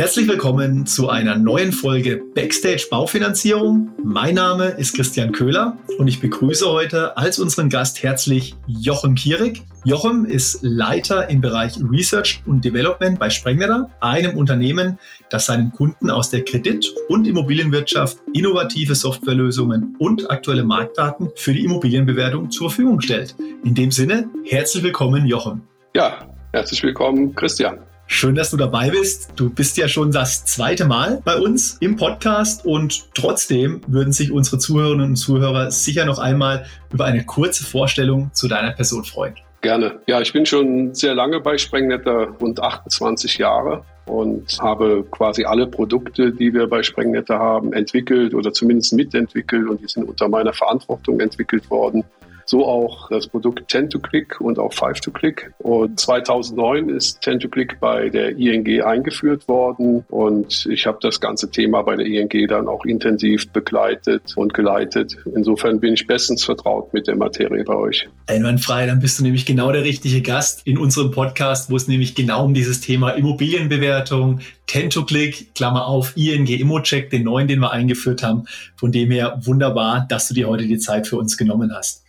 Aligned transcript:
Herzlich 0.00 0.28
willkommen 0.28 0.86
zu 0.86 1.10
einer 1.10 1.36
neuen 1.36 1.72
Folge 1.72 2.22
Backstage 2.34 2.86
Baufinanzierung. 2.90 3.90
Mein 4.02 4.36
Name 4.36 4.68
ist 4.68 4.94
Christian 4.94 5.30
Köhler 5.30 5.76
und 5.98 6.08
ich 6.08 6.22
begrüße 6.22 6.66
heute 6.66 7.18
als 7.18 7.38
unseren 7.38 7.68
Gast 7.68 8.02
herzlich 8.02 8.56
Jochem 8.66 9.14
Kierig. 9.14 9.62
Jochem 9.84 10.24
ist 10.24 10.60
Leiter 10.62 11.28
im 11.28 11.42
Bereich 11.42 11.74
Research 11.92 12.40
und 12.46 12.64
Development 12.64 13.18
bei 13.18 13.28
Sprengnetter, 13.28 13.90
einem 14.00 14.38
Unternehmen, 14.38 14.98
das 15.28 15.44
seinen 15.44 15.70
Kunden 15.70 16.08
aus 16.08 16.30
der 16.30 16.46
Kredit- 16.46 16.90
und 17.10 17.26
Immobilienwirtschaft 17.26 18.20
innovative 18.32 18.94
Softwarelösungen 18.94 19.96
und 19.98 20.30
aktuelle 20.30 20.64
Marktdaten 20.64 21.28
für 21.36 21.52
die 21.52 21.66
Immobilienbewertung 21.66 22.50
zur 22.50 22.70
Verfügung 22.70 23.02
stellt. 23.02 23.34
In 23.64 23.74
dem 23.74 23.90
Sinne, 23.90 24.30
herzlich 24.46 24.82
willkommen, 24.82 25.26
Jochem. 25.26 25.60
Ja, 25.94 26.26
herzlich 26.54 26.82
willkommen, 26.82 27.34
Christian. 27.34 27.80
Schön, 28.12 28.34
dass 28.34 28.50
du 28.50 28.56
dabei 28.56 28.90
bist. 28.90 29.30
Du 29.36 29.50
bist 29.50 29.76
ja 29.76 29.86
schon 29.86 30.10
das 30.10 30.44
zweite 30.44 30.84
Mal 30.84 31.22
bei 31.24 31.36
uns 31.36 31.78
im 31.78 31.94
Podcast 31.94 32.66
und 32.66 33.14
trotzdem 33.14 33.82
würden 33.86 34.12
sich 34.12 34.32
unsere 34.32 34.58
Zuhörerinnen 34.58 35.10
und 35.10 35.16
Zuhörer 35.16 35.70
sicher 35.70 36.04
noch 36.04 36.18
einmal 36.18 36.66
über 36.92 37.04
eine 37.04 37.24
kurze 37.24 37.64
Vorstellung 37.64 38.30
zu 38.34 38.48
deiner 38.48 38.72
Person 38.72 39.04
freuen. 39.04 39.34
Gerne. 39.60 40.00
Ja, 40.08 40.20
ich 40.20 40.32
bin 40.32 40.44
schon 40.44 40.92
sehr 40.92 41.14
lange 41.14 41.38
bei 41.38 41.56
Sprengnetter, 41.56 42.34
rund 42.40 42.60
28 42.60 43.38
Jahre 43.38 43.84
und 44.06 44.58
habe 44.60 45.04
quasi 45.12 45.44
alle 45.44 45.68
Produkte, 45.68 46.32
die 46.32 46.52
wir 46.52 46.66
bei 46.66 46.82
Sprengnetter 46.82 47.38
haben, 47.38 47.72
entwickelt 47.72 48.34
oder 48.34 48.52
zumindest 48.52 48.92
mitentwickelt 48.92 49.68
und 49.68 49.80
die 49.80 49.86
sind 49.86 50.02
unter 50.08 50.28
meiner 50.28 50.52
Verantwortung 50.52 51.20
entwickelt 51.20 51.70
worden. 51.70 52.02
So 52.44 52.66
auch 52.66 53.08
das 53.08 53.26
Produkt 53.26 53.70
10-to-Click 53.70 54.40
und 54.40 54.58
auch 54.58 54.72
5-to-Click. 54.72 55.52
Und 55.58 55.98
2009 55.98 56.88
ist 56.88 57.22
10-to-Click 57.22 57.78
bei 57.80 58.08
der 58.08 58.36
ING 58.36 58.82
eingeführt 58.82 59.48
worden 59.48 60.04
und 60.08 60.66
ich 60.70 60.86
habe 60.86 60.98
das 61.00 61.20
ganze 61.20 61.50
Thema 61.50 61.82
bei 61.82 61.96
der 61.96 62.06
ING 62.06 62.48
dann 62.48 62.68
auch 62.68 62.84
intensiv 62.84 63.50
begleitet 63.50 64.36
und 64.36 64.54
geleitet. 64.54 65.16
Insofern 65.34 65.80
bin 65.80 65.94
ich 65.94 66.06
bestens 66.06 66.44
vertraut 66.44 66.92
mit 66.92 67.06
der 67.06 67.16
Materie 67.16 67.64
bei 67.64 67.74
euch. 67.74 68.08
Einwandfrei, 68.26 68.86
dann 68.86 69.00
bist 69.00 69.18
du 69.18 69.24
nämlich 69.24 69.46
genau 69.46 69.72
der 69.72 69.84
richtige 69.84 70.22
Gast 70.22 70.66
in 70.66 70.78
unserem 70.78 71.10
Podcast, 71.10 71.70
wo 71.70 71.76
es 71.76 71.88
nämlich 71.88 72.14
genau 72.14 72.44
um 72.44 72.54
dieses 72.54 72.80
Thema 72.80 73.10
Immobilienbewertung, 73.10 74.40
10-to-Click, 74.68 75.54
Klammer 75.54 75.86
auf, 75.86 76.16
ING 76.16 76.46
Immocheck, 76.46 77.10
den 77.10 77.24
neuen, 77.24 77.48
den 77.48 77.60
wir 77.60 77.72
eingeführt 77.72 78.22
haben. 78.22 78.44
Von 78.76 78.92
dem 78.92 79.10
her 79.10 79.40
wunderbar, 79.44 80.06
dass 80.08 80.28
du 80.28 80.34
dir 80.34 80.48
heute 80.48 80.66
die 80.66 80.78
Zeit 80.78 81.06
für 81.06 81.16
uns 81.16 81.36
genommen 81.36 81.72
hast. 81.74 81.99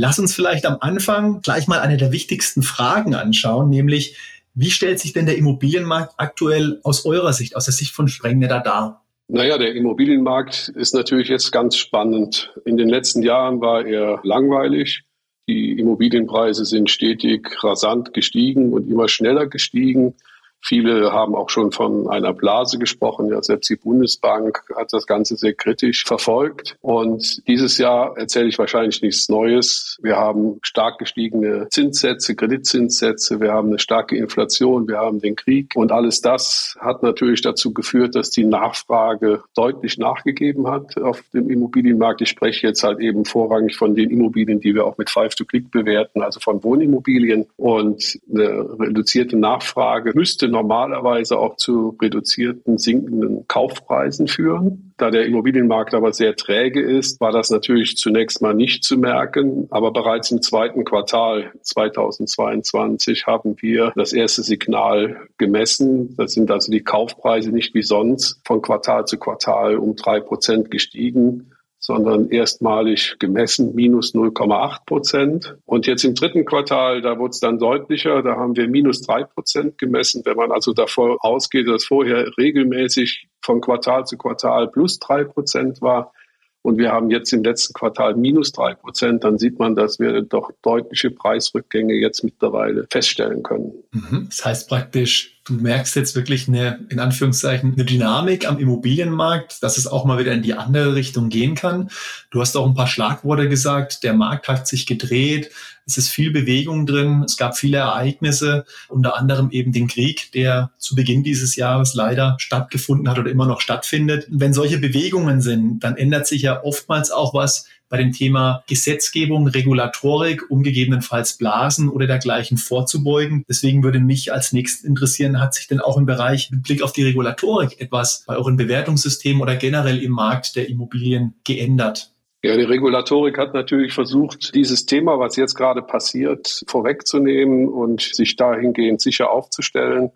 Lass 0.00 0.20
uns 0.20 0.32
vielleicht 0.32 0.64
am 0.64 0.76
Anfang 0.78 1.40
gleich 1.42 1.66
mal 1.66 1.80
eine 1.80 1.96
der 1.96 2.12
wichtigsten 2.12 2.62
Fragen 2.62 3.16
anschauen, 3.16 3.68
nämlich 3.68 4.16
wie 4.54 4.70
stellt 4.70 5.00
sich 5.00 5.12
denn 5.12 5.26
der 5.26 5.36
Immobilienmarkt 5.36 6.14
aktuell 6.18 6.78
aus 6.84 7.04
eurer 7.04 7.32
Sicht, 7.32 7.56
aus 7.56 7.64
der 7.64 7.74
Sicht 7.74 7.92
von 7.92 8.06
Sprengnetter 8.06 8.60
dar? 8.60 9.04
Naja, 9.26 9.58
der 9.58 9.74
Immobilienmarkt 9.74 10.68
ist 10.76 10.94
natürlich 10.94 11.26
jetzt 11.26 11.50
ganz 11.50 11.76
spannend. 11.76 12.54
In 12.64 12.76
den 12.76 12.88
letzten 12.88 13.24
Jahren 13.24 13.60
war 13.60 13.84
er 13.84 14.20
langweilig. 14.22 15.02
Die 15.48 15.72
Immobilienpreise 15.72 16.64
sind 16.64 16.90
stetig 16.90 17.48
rasant 17.64 18.14
gestiegen 18.14 18.72
und 18.72 18.88
immer 18.88 19.08
schneller 19.08 19.48
gestiegen. 19.48 20.14
Viele 20.60 21.12
haben 21.12 21.34
auch 21.34 21.50
schon 21.50 21.72
von 21.72 22.08
einer 22.08 22.32
Blase 22.32 22.78
gesprochen. 22.78 23.28
Ja, 23.28 23.42
selbst 23.42 23.70
die 23.70 23.76
Bundesbank 23.76 24.62
hat 24.76 24.92
das 24.92 25.06
Ganze 25.06 25.36
sehr 25.36 25.54
kritisch 25.54 26.04
verfolgt. 26.04 26.76
Und 26.80 27.46
dieses 27.46 27.78
Jahr 27.78 28.16
erzähle 28.16 28.48
ich 28.48 28.58
wahrscheinlich 28.58 29.00
nichts 29.00 29.28
Neues. 29.28 29.98
Wir 30.02 30.16
haben 30.16 30.58
stark 30.62 30.98
gestiegene 30.98 31.68
Zinssätze, 31.70 32.34
Kreditzinssätze. 32.34 33.40
Wir 33.40 33.52
haben 33.52 33.68
eine 33.68 33.78
starke 33.78 34.16
Inflation. 34.16 34.88
Wir 34.88 34.98
haben 34.98 35.20
den 35.20 35.36
Krieg. 35.36 35.72
Und 35.74 35.92
alles 35.92 36.20
das 36.20 36.76
hat 36.80 37.02
natürlich 37.02 37.40
dazu 37.40 37.72
geführt, 37.72 38.14
dass 38.14 38.30
die 38.30 38.44
Nachfrage 38.44 39.42
deutlich 39.54 39.98
nachgegeben 39.98 40.68
hat 40.68 40.96
auf 40.98 41.22
dem 41.32 41.50
Immobilienmarkt. 41.50 42.20
Ich 42.20 42.30
spreche 42.30 42.66
jetzt 42.66 42.82
halt 42.82 43.00
eben 43.00 43.24
vorrangig 43.24 43.76
von 43.76 43.94
den 43.94 44.10
Immobilien, 44.10 44.60
die 44.60 44.74
wir 44.74 44.86
auch 44.86 44.98
mit 44.98 45.10
Five 45.10 45.34
to 45.34 45.44
Click 45.44 45.70
bewerten, 45.70 46.22
also 46.22 46.40
von 46.40 46.62
Wohnimmobilien. 46.62 47.46
Und 47.56 48.18
eine 48.30 48.78
reduzierte 48.78 49.36
Nachfrage 49.36 50.12
müsste 50.14 50.47
normalerweise 50.48 51.38
auch 51.38 51.56
zu 51.56 51.96
reduzierten, 52.00 52.78
sinkenden 52.78 53.46
Kaufpreisen 53.48 54.28
führen. 54.28 54.94
Da 54.96 55.10
der 55.10 55.26
Immobilienmarkt 55.26 55.94
aber 55.94 56.12
sehr 56.12 56.34
träge 56.34 56.80
ist, 56.80 57.20
war 57.20 57.32
das 57.32 57.50
natürlich 57.50 57.96
zunächst 57.96 58.42
mal 58.42 58.54
nicht 58.54 58.84
zu 58.84 58.96
merken. 58.96 59.68
Aber 59.70 59.92
bereits 59.92 60.30
im 60.30 60.42
zweiten 60.42 60.84
Quartal 60.84 61.52
2022 61.62 63.26
haben 63.26 63.56
wir 63.60 63.92
das 63.94 64.12
erste 64.12 64.42
Signal 64.42 65.28
gemessen. 65.36 66.16
Das 66.16 66.32
sind 66.32 66.50
also 66.50 66.72
die 66.72 66.82
Kaufpreise 66.82 67.52
nicht 67.52 67.74
wie 67.74 67.82
sonst 67.82 68.40
von 68.44 68.62
Quartal 68.62 69.04
zu 69.04 69.18
Quartal 69.18 69.76
um 69.76 69.94
drei 69.94 70.20
Prozent 70.20 70.70
gestiegen 70.70 71.52
sondern 71.88 72.28
erstmalig 72.28 73.16
gemessen 73.18 73.74
minus 73.74 74.14
0,8 74.14 74.84
Prozent. 74.84 75.56
Und 75.64 75.86
jetzt 75.86 76.04
im 76.04 76.14
dritten 76.14 76.44
Quartal, 76.44 77.00
da 77.00 77.18
wurde 77.18 77.30
es 77.30 77.40
dann 77.40 77.58
deutlicher, 77.58 78.22
da 78.22 78.36
haben 78.36 78.54
wir 78.56 78.68
minus 78.68 79.00
drei 79.00 79.24
Prozent 79.24 79.78
gemessen. 79.78 80.20
Wenn 80.26 80.36
man 80.36 80.52
also 80.52 80.74
davor 80.74 81.24
ausgeht, 81.24 81.66
dass 81.66 81.86
vorher 81.86 82.30
regelmäßig 82.36 83.28
von 83.40 83.62
Quartal 83.62 84.04
zu 84.04 84.18
Quartal 84.18 84.68
plus 84.68 84.98
drei 84.98 85.24
Prozent 85.24 85.80
war, 85.80 86.12
und 86.60 86.76
wir 86.76 86.92
haben 86.92 87.08
jetzt 87.10 87.32
im 87.32 87.42
letzten 87.42 87.72
Quartal 87.72 88.14
minus 88.16 88.52
drei 88.52 88.74
Prozent, 88.74 89.24
dann 89.24 89.38
sieht 89.38 89.58
man, 89.58 89.74
dass 89.74 89.98
wir 89.98 90.20
doch 90.20 90.50
deutliche 90.60 91.10
Preisrückgänge 91.10 91.94
jetzt 91.94 92.22
mittlerweile 92.22 92.86
feststellen 92.90 93.42
können. 93.42 93.72
Mhm. 93.92 94.26
Das 94.28 94.44
heißt 94.44 94.68
praktisch, 94.68 95.37
du 95.48 95.54
merkst 95.54 95.96
jetzt 95.96 96.14
wirklich 96.14 96.46
eine, 96.48 96.80
in 96.90 97.00
Anführungszeichen, 97.00 97.72
eine 97.72 97.84
Dynamik 97.84 98.46
am 98.46 98.58
Immobilienmarkt, 98.58 99.62
dass 99.62 99.78
es 99.78 99.86
auch 99.86 100.04
mal 100.04 100.18
wieder 100.18 100.32
in 100.32 100.42
die 100.42 100.54
andere 100.54 100.94
Richtung 100.94 101.30
gehen 101.30 101.54
kann. 101.54 101.90
Du 102.30 102.40
hast 102.40 102.56
auch 102.56 102.66
ein 102.66 102.74
paar 102.74 102.86
Schlagworte 102.86 103.48
gesagt. 103.48 104.02
Der 104.02 104.12
Markt 104.12 104.48
hat 104.48 104.68
sich 104.68 104.86
gedreht. 104.86 105.50
Es 105.86 105.96
ist 105.96 106.10
viel 106.10 106.30
Bewegung 106.30 106.84
drin. 106.84 107.22
Es 107.24 107.38
gab 107.38 107.56
viele 107.56 107.78
Ereignisse, 107.78 108.66
unter 108.88 109.16
anderem 109.16 109.50
eben 109.50 109.72
den 109.72 109.88
Krieg, 109.88 110.30
der 110.32 110.70
zu 110.76 110.94
Beginn 110.94 111.22
dieses 111.22 111.56
Jahres 111.56 111.94
leider 111.94 112.36
stattgefunden 112.38 113.08
hat 113.08 113.18
oder 113.18 113.30
immer 113.30 113.46
noch 113.46 113.62
stattfindet. 113.62 114.26
Wenn 114.28 114.52
solche 114.52 114.78
Bewegungen 114.78 115.40
sind, 115.40 115.80
dann 115.80 115.96
ändert 115.96 116.26
sich 116.26 116.42
ja 116.42 116.62
oftmals 116.62 117.10
auch 117.10 117.32
was 117.32 117.64
bei 117.88 117.96
dem 117.96 118.12
Thema 118.12 118.62
Gesetzgebung, 118.66 119.46
Regulatorik, 119.48 120.50
um 120.50 120.62
gegebenenfalls 120.62 121.38
Blasen 121.38 121.88
oder 121.88 122.06
dergleichen 122.06 122.58
vorzubeugen. 122.58 123.44
Deswegen 123.48 123.82
würde 123.82 124.00
mich 124.00 124.32
als 124.32 124.52
nächstes 124.52 124.84
interessieren, 124.84 125.40
hat 125.40 125.54
sich 125.54 125.68
denn 125.68 125.80
auch 125.80 125.96
im 125.96 126.06
Bereich 126.06 126.50
mit 126.50 126.62
Blick 126.62 126.82
auf 126.82 126.92
die 126.92 127.04
Regulatorik 127.04 127.80
etwas 127.80 128.24
bei 128.26 128.36
euren 128.36 128.56
Bewertungssystemen 128.56 129.42
oder 129.42 129.56
generell 129.56 130.02
im 130.02 130.12
Markt 130.12 130.56
der 130.56 130.68
Immobilien 130.68 131.34
geändert? 131.44 132.12
Ja, 132.44 132.56
die 132.56 132.62
Regulatorik 132.62 133.36
hat 133.36 133.52
natürlich 133.52 133.92
versucht, 133.92 134.54
dieses 134.54 134.86
Thema, 134.86 135.18
was 135.18 135.34
jetzt 135.34 135.56
gerade 135.56 135.82
passiert, 135.82 136.62
vorwegzunehmen 136.68 137.68
und 137.68 138.00
sich 138.00 138.36
dahingehend 138.36 139.00
sicher 139.00 139.30
aufzustellen. 139.30 140.12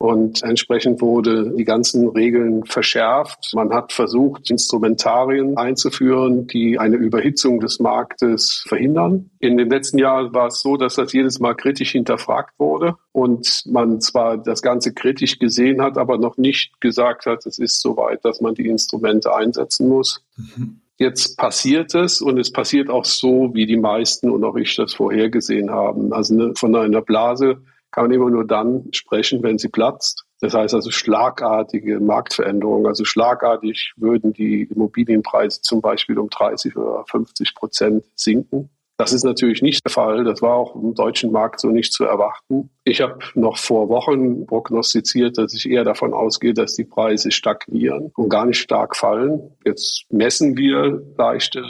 Und 0.00 0.44
entsprechend 0.44 1.00
wurde 1.00 1.52
die 1.56 1.64
ganzen 1.64 2.08
Regeln 2.08 2.64
verschärft. 2.64 3.50
Man 3.54 3.72
hat 3.72 3.92
versucht, 3.92 4.48
Instrumentarien 4.48 5.56
einzuführen, 5.56 6.46
die 6.46 6.78
eine 6.78 6.96
Überhitzung 6.96 7.58
des 7.58 7.80
Marktes 7.80 8.64
verhindern. 8.68 9.30
In 9.40 9.56
den 9.56 9.68
letzten 9.68 9.98
Jahren 9.98 10.32
war 10.32 10.46
es 10.46 10.60
so, 10.60 10.76
dass 10.76 10.94
das 10.94 11.12
jedes 11.12 11.40
Mal 11.40 11.54
kritisch 11.54 11.90
hinterfragt 11.92 12.54
wurde 12.60 12.96
und 13.10 13.64
man 13.66 14.00
zwar 14.00 14.38
das 14.38 14.62
Ganze 14.62 14.94
kritisch 14.94 15.40
gesehen 15.40 15.82
hat, 15.82 15.98
aber 15.98 16.16
noch 16.16 16.36
nicht 16.36 16.80
gesagt 16.80 17.26
hat, 17.26 17.44
es 17.44 17.58
ist 17.58 17.80
soweit, 17.80 18.24
dass 18.24 18.40
man 18.40 18.54
die 18.54 18.68
Instrumente 18.68 19.34
einsetzen 19.34 19.88
muss. 19.88 20.24
Mhm. 20.36 20.80
Jetzt 20.98 21.36
passiert 21.36 21.94
es 21.96 22.20
und 22.20 22.38
es 22.38 22.52
passiert 22.52 22.88
auch 22.88 23.04
so, 23.04 23.50
wie 23.52 23.66
die 23.66 23.76
meisten 23.76 24.30
und 24.30 24.44
auch 24.44 24.56
ich 24.56 24.76
das 24.76 24.94
vorhergesehen 24.94 25.70
haben. 25.70 26.12
Also 26.12 26.34
eine, 26.34 26.54
von 26.56 26.74
einer 26.74 27.02
Blase 27.02 27.62
kann 27.98 28.12
immer 28.12 28.30
nur 28.30 28.46
dann 28.46 28.84
sprechen, 28.92 29.42
wenn 29.42 29.58
sie 29.58 29.68
platzt. 29.68 30.24
Das 30.40 30.54
heißt 30.54 30.72
also 30.72 30.92
schlagartige 30.92 31.98
Marktveränderungen. 31.98 32.86
Also 32.86 33.04
schlagartig 33.04 33.92
würden 33.96 34.32
die 34.32 34.68
Immobilienpreise 34.70 35.62
zum 35.62 35.80
Beispiel 35.80 36.16
um 36.16 36.30
30 36.30 36.76
oder 36.76 37.04
50 37.10 37.56
Prozent 37.56 38.04
sinken. 38.14 38.70
Das 38.98 39.12
ist 39.12 39.24
natürlich 39.24 39.62
nicht 39.62 39.84
der 39.84 39.90
Fall. 39.90 40.22
Das 40.22 40.42
war 40.42 40.54
auch 40.54 40.76
im 40.76 40.94
deutschen 40.94 41.32
Markt 41.32 41.58
so 41.58 41.70
nicht 41.70 41.92
zu 41.92 42.04
erwarten. 42.04 42.70
Ich 42.84 43.00
habe 43.00 43.18
noch 43.34 43.56
vor 43.56 43.88
Wochen 43.88 44.46
prognostiziert, 44.46 45.36
dass 45.36 45.54
ich 45.54 45.68
eher 45.68 45.82
davon 45.82 46.14
ausgehe, 46.14 46.54
dass 46.54 46.74
die 46.74 46.84
Preise 46.84 47.32
stagnieren 47.32 48.12
und 48.16 48.28
gar 48.28 48.46
nicht 48.46 48.60
stark 48.60 48.94
fallen. 48.94 49.56
Jetzt 49.64 50.04
messen 50.10 50.56
wir 50.56 51.02
leichte 51.16 51.62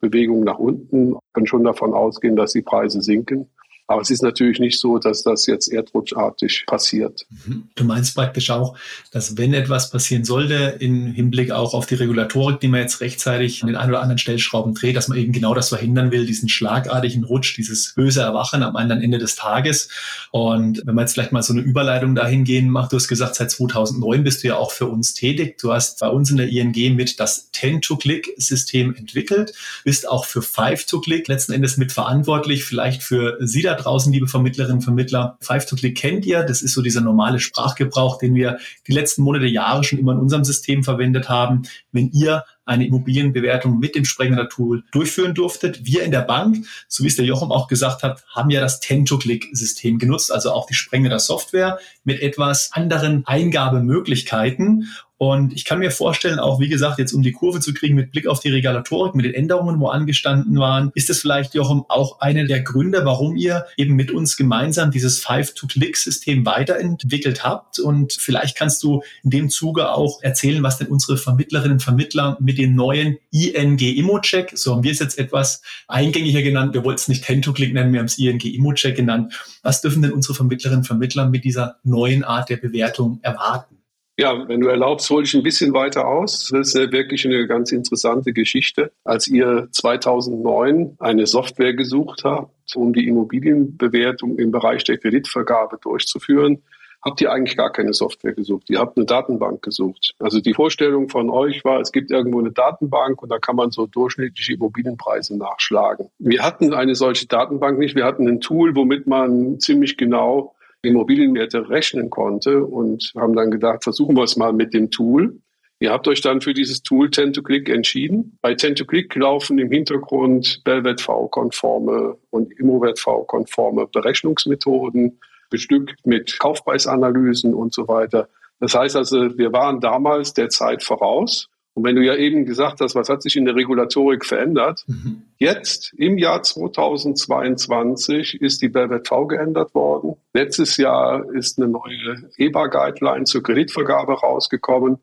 Bewegungen 0.00 0.44
nach 0.44 0.58
unten, 0.58 1.16
können 1.32 1.46
schon 1.46 1.64
davon 1.64 1.94
ausgehen, 1.94 2.34
dass 2.34 2.52
die 2.52 2.62
Preise 2.62 3.02
sinken. 3.02 3.48
Aber 3.88 4.02
es 4.02 4.10
ist 4.10 4.22
natürlich 4.22 4.58
nicht 4.58 4.80
so, 4.80 4.98
dass 4.98 5.22
das 5.22 5.46
jetzt 5.46 5.68
erdrutschartig 5.68 6.64
passiert. 6.66 7.24
Mhm. 7.46 7.68
Du 7.76 7.84
meinst 7.84 8.16
praktisch 8.16 8.50
auch, 8.50 8.76
dass 9.12 9.36
wenn 9.36 9.54
etwas 9.54 9.90
passieren 9.90 10.24
sollte, 10.24 10.76
im 10.80 11.12
Hinblick 11.12 11.52
auch 11.52 11.72
auf 11.72 11.86
die 11.86 11.94
Regulatorik, 11.94 12.58
die 12.58 12.68
man 12.68 12.80
jetzt 12.80 13.00
rechtzeitig 13.00 13.62
an 13.62 13.68
den 13.68 13.76
ein 13.76 13.88
oder 13.88 14.00
anderen 14.00 14.18
Stellschrauben 14.18 14.74
dreht, 14.74 14.96
dass 14.96 15.06
man 15.06 15.18
eben 15.18 15.32
genau 15.32 15.54
das 15.54 15.68
verhindern 15.68 16.10
will, 16.10 16.26
diesen 16.26 16.48
schlagartigen 16.48 17.22
Rutsch, 17.22 17.56
dieses 17.56 17.94
böse 17.94 18.22
Erwachen 18.22 18.64
am 18.64 18.74
anderen 18.74 19.02
Ende 19.02 19.18
des 19.18 19.36
Tages. 19.36 19.88
Und 20.32 20.82
wenn 20.84 20.96
man 20.96 21.04
jetzt 21.04 21.12
vielleicht 21.12 21.32
mal 21.32 21.42
so 21.42 21.52
eine 21.52 21.62
Überleitung 21.62 22.16
dahingehen 22.16 22.68
macht, 22.68 22.90
du 22.92 22.96
hast 22.96 23.06
gesagt, 23.06 23.36
seit 23.36 23.52
2009 23.52 24.24
bist 24.24 24.42
du 24.42 24.48
ja 24.48 24.56
auch 24.56 24.72
für 24.72 24.86
uns 24.86 25.14
tätig. 25.14 25.58
Du 25.58 25.72
hast 25.72 26.00
bei 26.00 26.08
uns 26.08 26.30
in 26.30 26.38
der 26.38 26.48
ING 26.48 26.96
mit 26.96 27.20
das 27.20 27.52
10-to-Click-System 27.52 28.96
entwickelt, 28.96 29.52
bist 29.84 30.08
auch 30.08 30.24
für 30.24 30.40
5-to-Click 30.40 31.28
letzten 31.28 31.52
Endes 31.52 31.76
mit 31.76 31.92
verantwortlich, 31.92 32.64
vielleicht 32.64 33.04
für 33.04 33.38
SIDA 33.40 33.75
draußen, 33.76 34.12
liebe 34.12 34.26
Vermittlerinnen 34.26 34.78
und 34.78 34.82
Vermittler. 34.82 35.38
Five 35.40 35.66
to 35.66 35.76
Click 35.76 35.96
kennt 35.96 36.26
ihr. 36.26 36.42
Das 36.42 36.62
ist 36.62 36.74
so 36.74 36.82
dieser 36.82 37.00
normale 37.00 37.40
Sprachgebrauch, 37.40 38.18
den 38.18 38.34
wir 38.34 38.58
die 38.86 38.92
letzten 38.92 39.22
Monate, 39.22 39.46
Jahre 39.46 39.84
schon 39.84 39.98
immer 39.98 40.12
in 40.12 40.18
unserem 40.18 40.44
System 40.44 40.82
verwendet 40.82 41.28
haben. 41.28 41.62
Wenn 41.92 42.10
ihr 42.10 42.44
eine 42.66 42.86
Immobilienbewertung 42.86 43.78
mit 43.78 43.94
dem 43.94 44.04
Sprengner 44.04 44.48
Tool 44.48 44.84
durchführen 44.90 45.34
durftet. 45.34 45.86
Wir 45.86 46.02
in 46.02 46.10
der 46.10 46.22
Bank, 46.22 46.66
so 46.88 47.04
wie 47.04 47.08
es 47.08 47.16
der 47.16 47.24
Jochum 47.24 47.52
auch 47.52 47.68
gesagt 47.68 48.02
hat, 48.02 48.24
haben 48.34 48.50
ja 48.50 48.60
das 48.60 48.80
Tento-Click-System 48.80 49.98
genutzt, 49.98 50.32
also 50.32 50.50
auch 50.50 50.66
die 50.66 50.74
Sprengner 50.74 51.18
Software 51.20 51.78
mit 52.04 52.20
etwas 52.20 52.70
anderen 52.72 53.24
Eingabemöglichkeiten. 53.24 54.88
Und 55.18 55.54
ich 55.54 55.64
kann 55.64 55.78
mir 55.78 55.90
vorstellen, 55.90 56.38
auch 56.38 56.60
wie 56.60 56.68
gesagt, 56.68 56.98
jetzt 56.98 57.14
um 57.14 57.22
die 57.22 57.32
Kurve 57.32 57.60
zu 57.60 57.72
kriegen 57.72 57.94
mit 57.94 58.12
Blick 58.12 58.26
auf 58.26 58.40
die 58.40 58.50
Regulatorik, 58.50 59.14
mit 59.14 59.24
den 59.24 59.32
Änderungen, 59.32 59.80
wo 59.80 59.88
angestanden 59.88 60.58
waren, 60.58 60.90
ist 60.94 61.08
es 61.08 61.20
vielleicht, 61.20 61.54
Jochen, 61.54 61.84
auch 61.88 62.20
einer 62.20 62.44
der 62.44 62.60
Gründe, 62.60 63.04
warum 63.04 63.34
ihr 63.36 63.64
eben 63.78 63.94
mit 63.94 64.10
uns 64.10 64.36
gemeinsam 64.36 64.90
dieses 64.90 65.20
Five-to-Click-System 65.20 66.44
weiterentwickelt 66.44 67.44
habt. 67.44 67.78
Und 67.78 68.12
vielleicht 68.12 68.56
kannst 68.56 68.82
du 68.82 69.02
in 69.24 69.30
dem 69.30 69.48
Zuge 69.48 69.90
auch 69.90 70.22
erzählen, 70.22 70.62
was 70.62 70.76
denn 70.76 70.88
unsere 70.88 71.16
Vermittlerinnen 71.16 71.74
und 71.74 71.82
Vermittler 71.82 72.36
mit 72.40 72.58
dem 72.58 72.74
neuen 72.74 73.16
ING 73.30 73.78
Immo-Check, 73.78 74.52
so 74.54 74.74
haben 74.74 74.82
wir 74.82 74.92
es 74.92 74.98
jetzt 74.98 75.18
etwas 75.18 75.62
eingängiger 75.88 76.42
genannt, 76.42 76.74
wir 76.74 76.84
wollten 76.84 77.00
es 77.00 77.08
nicht 77.08 77.24
Ten-to-Click 77.24 77.72
nennen, 77.72 77.92
wir 77.92 78.00
haben 78.00 78.06
es 78.06 78.18
ING 78.18 78.40
Immo-Check 78.40 78.96
genannt. 78.96 79.32
Was 79.62 79.80
dürfen 79.80 80.02
denn 80.02 80.12
unsere 80.12 80.34
Vermittlerinnen 80.34 80.80
und 80.80 80.86
Vermittler 80.86 81.28
mit 81.28 81.44
dieser 81.44 81.76
neuen 81.84 82.22
Art 82.22 82.50
der 82.50 82.58
Bewertung 82.58 83.18
erwarten? 83.22 83.75
Ja, 84.18 84.48
wenn 84.48 84.60
du 84.60 84.68
erlaubst, 84.68 85.10
hole 85.10 85.24
ich 85.24 85.34
ein 85.34 85.42
bisschen 85.42 85.74
weiter 85.74 86.06
aus. 86.08 86.48
Das 86.50 86.74
ist 86.74 86.92
wirklich 86.92 87.26
eine 87.26 87.46
ganz 87.46 87.70
interessante 87.70 88.32
Geschichte. 88.32 88.90
Als 89.04 89.28
ihr 89.28 89.68
2009 89.70 90.96
eine 90.98 91.26
Software 91.26 91.74
gesucht 91.74 92.24
habt, 92.24 92.50
um 92.74 92.94
die 92.94 93.06
Immobilienbewertung 93.08 94.38
im 94.38 94.50
Bereich 94.52 94.84
der 94.84 94.96
Kreditvergabe 94.96 95.78
durchzuführen, 95.82 96.62
habt 97.02 97.20
ihr 97.20 97.30
eigentlich 97.30 97.58
gar 97.58 97.70
keine 97.70 97.92
Software 97.92 98.32
gesucht. 98.32 98.70
Ihr 98.70 98.80
habt 98.80 98.96
eine 98.96 99.04
Datenbank 99.04 99.60
gesucht. 99.62 100.14
Also 100.18 100.40
die 100.40 100.54
Vorstellung 100.54 101.10
von 101.10 101.28
euch 101.28 101.62
war, 101.64 101.80
es 101.80 101.92
gibt 101.92 102.10
irgendwo 102.10 102.40
eine 102.40 102.52
Datenbank 102.52 103.22
und 103.22 103.28
da 103.28 103.38
kann 103.38 103.54
man 103.54 103.70
so 103.70 103.86
durchschnittliche 103.86 104.54
Immobilienpreise 104.54 105.36
nachschlagen. 105.36 106.08
Wir 106.18 106.42
hatten 106.42 106.72
eine 106.72 106.94
solche 106.94 107.26
Datenbank 107.26 107.78
nicht. 107.78 107.94
Wir 107.94 108.04
hatten 108.04 108.26
ein 108.26 108.40
Tool, 108.40 108.74
womit 108.74 109.06
man 109.06 109.60
ziemlich 109.60 109.98
genau 109.98 110.55
Immobilienwerte 110.86 111.68
rechnen 111.68 112.10
konnte 112.10 112.64
und 112.64 113.12
haben 113.16 113.34
dann 113.34 113.50
gedacht, 113.50 113.84
versuchen 113.84 114.16
wir 114.16 114.24
es 114.24 114.36
mal 114.36 114.52
mit 114.52 114.74
dem 114.74 114.90
Tool. 114.90 115.38
Ihr 115.78 115.92
habt 115.92 116.08
euch 116.08 116.22
dann 116.22 116.40
für 116.40 116.54
dieses 116.54 116.82
Tool 116.82 117.10
Tend-to-Click 117.10 117.68
entschieden. 117.68 118.38
Bei 118.40 118.54
Tend-to-Click 118.54 119.14
laufen 119.14 119.58
im 119.58 119.70
Hintergrund 119.70 120.62
BellWV-konforme 120.64 122.16
und 122.30 122.58
ImmoWV-konforme 122.58 123.86
Berechnungsmethoden, 123.88 125.20
bestückt 125.50 126.06
mit 126.06 126.38
Kaufpreisanalysen 126.38 127.54
und 127.54 127.74
so 127.74 127.88
weiter. 127.88 128.28
Das 128.58 128.74
heißt 128.74 128.96
also, 128.96 129.36
wir 129.36 129.52
waren 129.52 129.80
damals 129.80 130.32
der 130.32 130.48
Zeit 130.48 130.82
voraus 130.82 131.50
und 131.76 131.84
wenn 131.84 131.94
du 131.94 132.02
ja 132.02 132.14
eben 132.14 132.46
gesagt 132.46 132.80
hast, 132.80 132.94
was 132.94 133.10
hat 133.10 133.20
sich 133.22 133.36
in 133.36 133.44
der 133.44 133.54
Regulatorik 133.54 134.24
verändert? 134.24 134.84
Mhm. 134.86 135.24
Jetzt 135.36 135.92
im 135.98 136.16
Jahr 136.16 136.42
2022 136.42 138.40
ist 138.40 138.62
die 138.62 138.70
BWV 138.70 139.28
geändert 139.28 139.74
worden. 139.74 140.16
Letztes 140.32 140.78
Jahr 140.78 141.30
ist 141.34 141.58
eine 141.58 141.68
neue 141.68 142.30
EBA-Guideline 142.38 143.24
zur 143.24 143.42
Kreditvergabe 143.42 144.14
rausgekommen. 144.14 144.96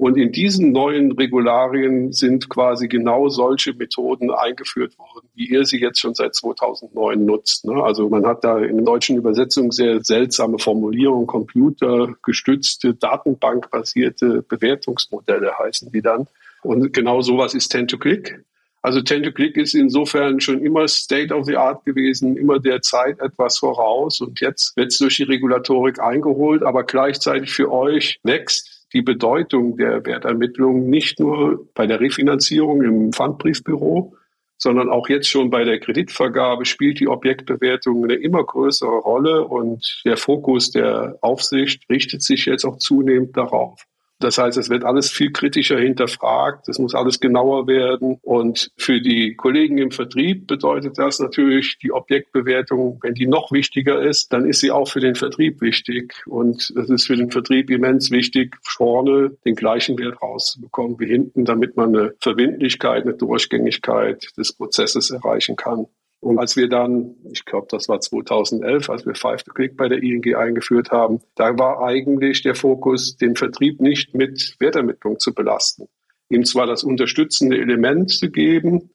Und 0.00 0.16
in 0.16 0.32
diesen 0.32 0.72
neuen 0.72 1.12
Regularien 1.12 2.10
sind 2.14 2.48
quasi 2.48 2.88
genau 2.88 3.28
solche 3.28 3.74
Methoden 3.74 4.30
eingeführt 4.30 4.98
worden, 4.98 5.28
wie 5.34 5.50
ihr 5.50 5.66
sie 5.66 5.78
jetzt 5.78 6.00
schon 6.00 6.14
seit 6.14 6.34
2009 6.34 7.22
nutzt. 7.22 7.66
Ne? 7.66 7.74
Also 7.82 8.08
man 8.08 8.24
hat 8.24 8.42
da 8.42 8.60
in 8.60 8.82
deutschen 8.82 9.18
Übersetzung 9.18 9.72
sehr 9.72 10.02
seltsame 10.02 10.58
Formulierungen, 10.58 11.26
computergestützte, 11.26 12.94
datenbankbasierte 12.94 14.42
Bewertungsmodelle 14.48 15.58
heißen 15.58 15.92
die 15.92 16.00
dann. 16.00 16.28
Und 16.62 16.94
genau 16.94 17.20
sowas 17.20 17.52
ist 17.52 17.68
Tend-to-Click. 17.68 18.42
Also 18.80 19.02
Tend-to-Click 19.02 19.58
ist 19.58 19.74
insofern 19.74 20.40
schon 20.40 20.64
immer 20.64 20.88
State 20.88 21.34
of 21.34 21.44
the 21.44 21.56
Art 21.56 21.84
gewesen, 21.84 22.38
immer 22.38 22.58
der 22.58 22.80
Zeit 22.80 23.20
etwas 23.20 23.58
voraus. 23.58 24.22
Und 24.22 24.40
jetzt 24.40 24.74
wird 24.78 24.92
es 24.92 24.98
durch 24.98 25.16
die 25.16 25.24
Regulatorik 25.24 26.00
eingeholt, 26.00 26.62
aber 26.62 26.84
gleichzeitig 26.84 27.50
für 27.50 27.70
euch 27.70 28.18
wächst 28.22 28.69
die 28.92 29.02
Bedeutung 29.02 29.76
der 29.76 30.04
Wertermittlung 30.04 30.88
nicht 30.88 31.20
nur 31.20 31.68
bei 31.74 31.86
der 31.86 32.00
Refinanzierung 32.00 32.82
im 32.82 33.12
Pfandbriefbüro, 33.12 34.14
sondern 34.58 34.90
auch 34.90 35.08
jetzt 35.08 35.28
schon 35.28 35.48
bei 35.48 35.64
der 35.64 35.80
Kreditvergabe 35.80 36.66
spielt 36.66 37.00
die 37.00 37.08
Objektbewertung 37.08 38.04
eine 38.04 38.14
immer 38.14 38.44
größere 38.44 38.98
Rolle 38.98 39.46
und 39.46 40.02
der 40.04 40.18
Fokus 40.18 40.70
der 40.70 41.16
Aufsicht 41.22 41.88
richtet 41.88 42.22
sich 42.22 42.44
jetzt 42.44 42.64
auch 42.64 42.76
zunehmend 42.76 43.36
darauf. 43.36 43.86
Das 44.20 44.36
heißt, 44.36 44.58
es 44.58 44.68
wird 44.68 44.84
alles 44.84 45.10
viel 45.10 45.32
kritischer 45.32 45.78
hinterfragt, 45.78 46.68
es 46.68 46.78
muss 46.78 46.94
alles 46.94 47.20
genauer 47.20 47.66
werden. 47.66 48.18
Und 48.22 48.70
für 48.76 49.00
die 49.00 49.34
Kollegen 49.34 49.78
im 49.78 49.90
Vertrieb 49.90 50.46
bedeutet 50.46 50.98
das 50.98 51.18
natürlich 51.20 51.78
die 51.78 51.90
Objektbewertung, 51.90 52.98
wenn 53.02 53.14
die 53.14 53.26
noch 53.26 53.50
wichtiger 53.50 54.02
ist, 54.02 54.32
dann 54.32 54.46
ist 54.46 54.60
sie 54.60 54.70
auch 54.70 54.88
für 54.88 55.00
den 55.00 55.14
Vertrieb 55.14 55.62
wichtig. 55.62 56.22
Und 56.26 56.70
es 56.76 56.90
ist 56.90 57.06
für 57.06 57.16
den 57.16 57.30
Vertrieb 57.30 57.70
immens 57.70 58.10
wichtig, 58.10 58.58
vorne 58.62 59.36
den 59.46 59.54
gleichen 59.54 59.98
Wert 59.98 60.20
rauszubekommen 60.20 61.00
wie 61.00 61.06
hinten, 61.06 61.46
damit 61.46 61.76
man 61.76 61.96
eine 61.96 62.14
Verbindlichkeit, 62.20 63.04
eine 63.04 63.14
Durchgängigkeit 63.14 64.26
des 64.36 64.52
Prozesses 64.52 65.10
erreichen 65.10 65.56
kann. 65.56 65.86
Und 66.20 66.38
als 66.38 66.54
wir 66.56 66.68
dann, 66.68 67.14
ich 67.32 67.46
glaube, 67.46 67.66
das 67.70 67.88
war 67.88 68.00
2011, 68.00 68.90
als 68.90 69.06
wir 69.06 69.14
Five 69.14 69.42
to 69.42 69.52
Click 69.52 69.76
bei 69.76 69.88
der 69.88 70.02
ING 70.02 70.22
eingeführt 70.36 70.90
haben, 70.90 71.20
da 71.34 71.58
war 71.58 71.82
eigentlich 71.82 72.42
der 72.42 72.54
Fokus, 72.54 73.16
den 73.16 73.36
Vertrieb 73.36 73.80
nicht 73.80 74.14
mit 74.14 74.56
Wertermittlung 74.58 75.18
zu 75.18 75.34
belasten. 75.34 75.88
Ihm 76.28 76.44
zwar 76.44 76.66
das 76.66 76.84
unterstützende 76.84 77.58
Element 77.58 78.10
zu 78.10 78.30
geben, 78.30 78.90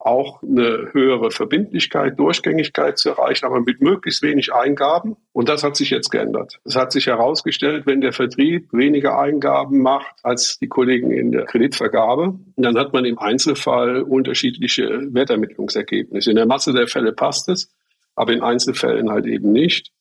auch 0.00 0.42
eine 0.42 0.88
höhere 0.92 1.30
Verbindlichkeit, 1.30 2.18
Durchgängigkeit 2.18 2.98
zu 2.98 3.10
erreichen, 3.10 3.44
aber 3.44 3.60
mit 3.60 3.82
möglichst 3.82 4.22
wenig 4.22 4.52
Eingaben. 4.52 5.16
Und 5.32 5.50
das 5.50 5.62
hat 5.62 5.76
sich 5.76 5.90
jetzt 5.90 6.10
geändert. 6.10 6.58
Es 6.64 6.74
hat 6.74 6.90
sich 6.90 7.06
herausgestellt, 7.06 7.86
wenn 7.86 8.00
der 8.00 8.12
Vertrieb 8.12 8.72
weniger 8.72 9.18
Eingaben 9.18 9.82
macht 9.82 10.14
als 10.22 10.58
die 10.58 10.68
Kollegen 10.68 11.10
in 11.10 11.32
der 11.32 11.44
Kreditvergabe, 11.44 12.34
dann 12.56 12.78
hat 12.78 12.94
man 12.94 13.04
im 13.04 13.18
Einzelfall 13.18 14.02
unterschiedliche 14.02 15.12
Wertermittlungsergebnisse. 15.12 16.30
In 16.30 16.36
der 16.36 16.46
Masse 16.46 16.72
der 16.72 16.88
Fälle 16.88 17.12
passt 17.12 17.50
es, 17.50 17.70
aber 18.16 18.32
in 18.32 18.42
Einzelfällen 18.42 19.10
halt 19.10 19.26
eben 19.26 19.52
nicht. 19.52 19.92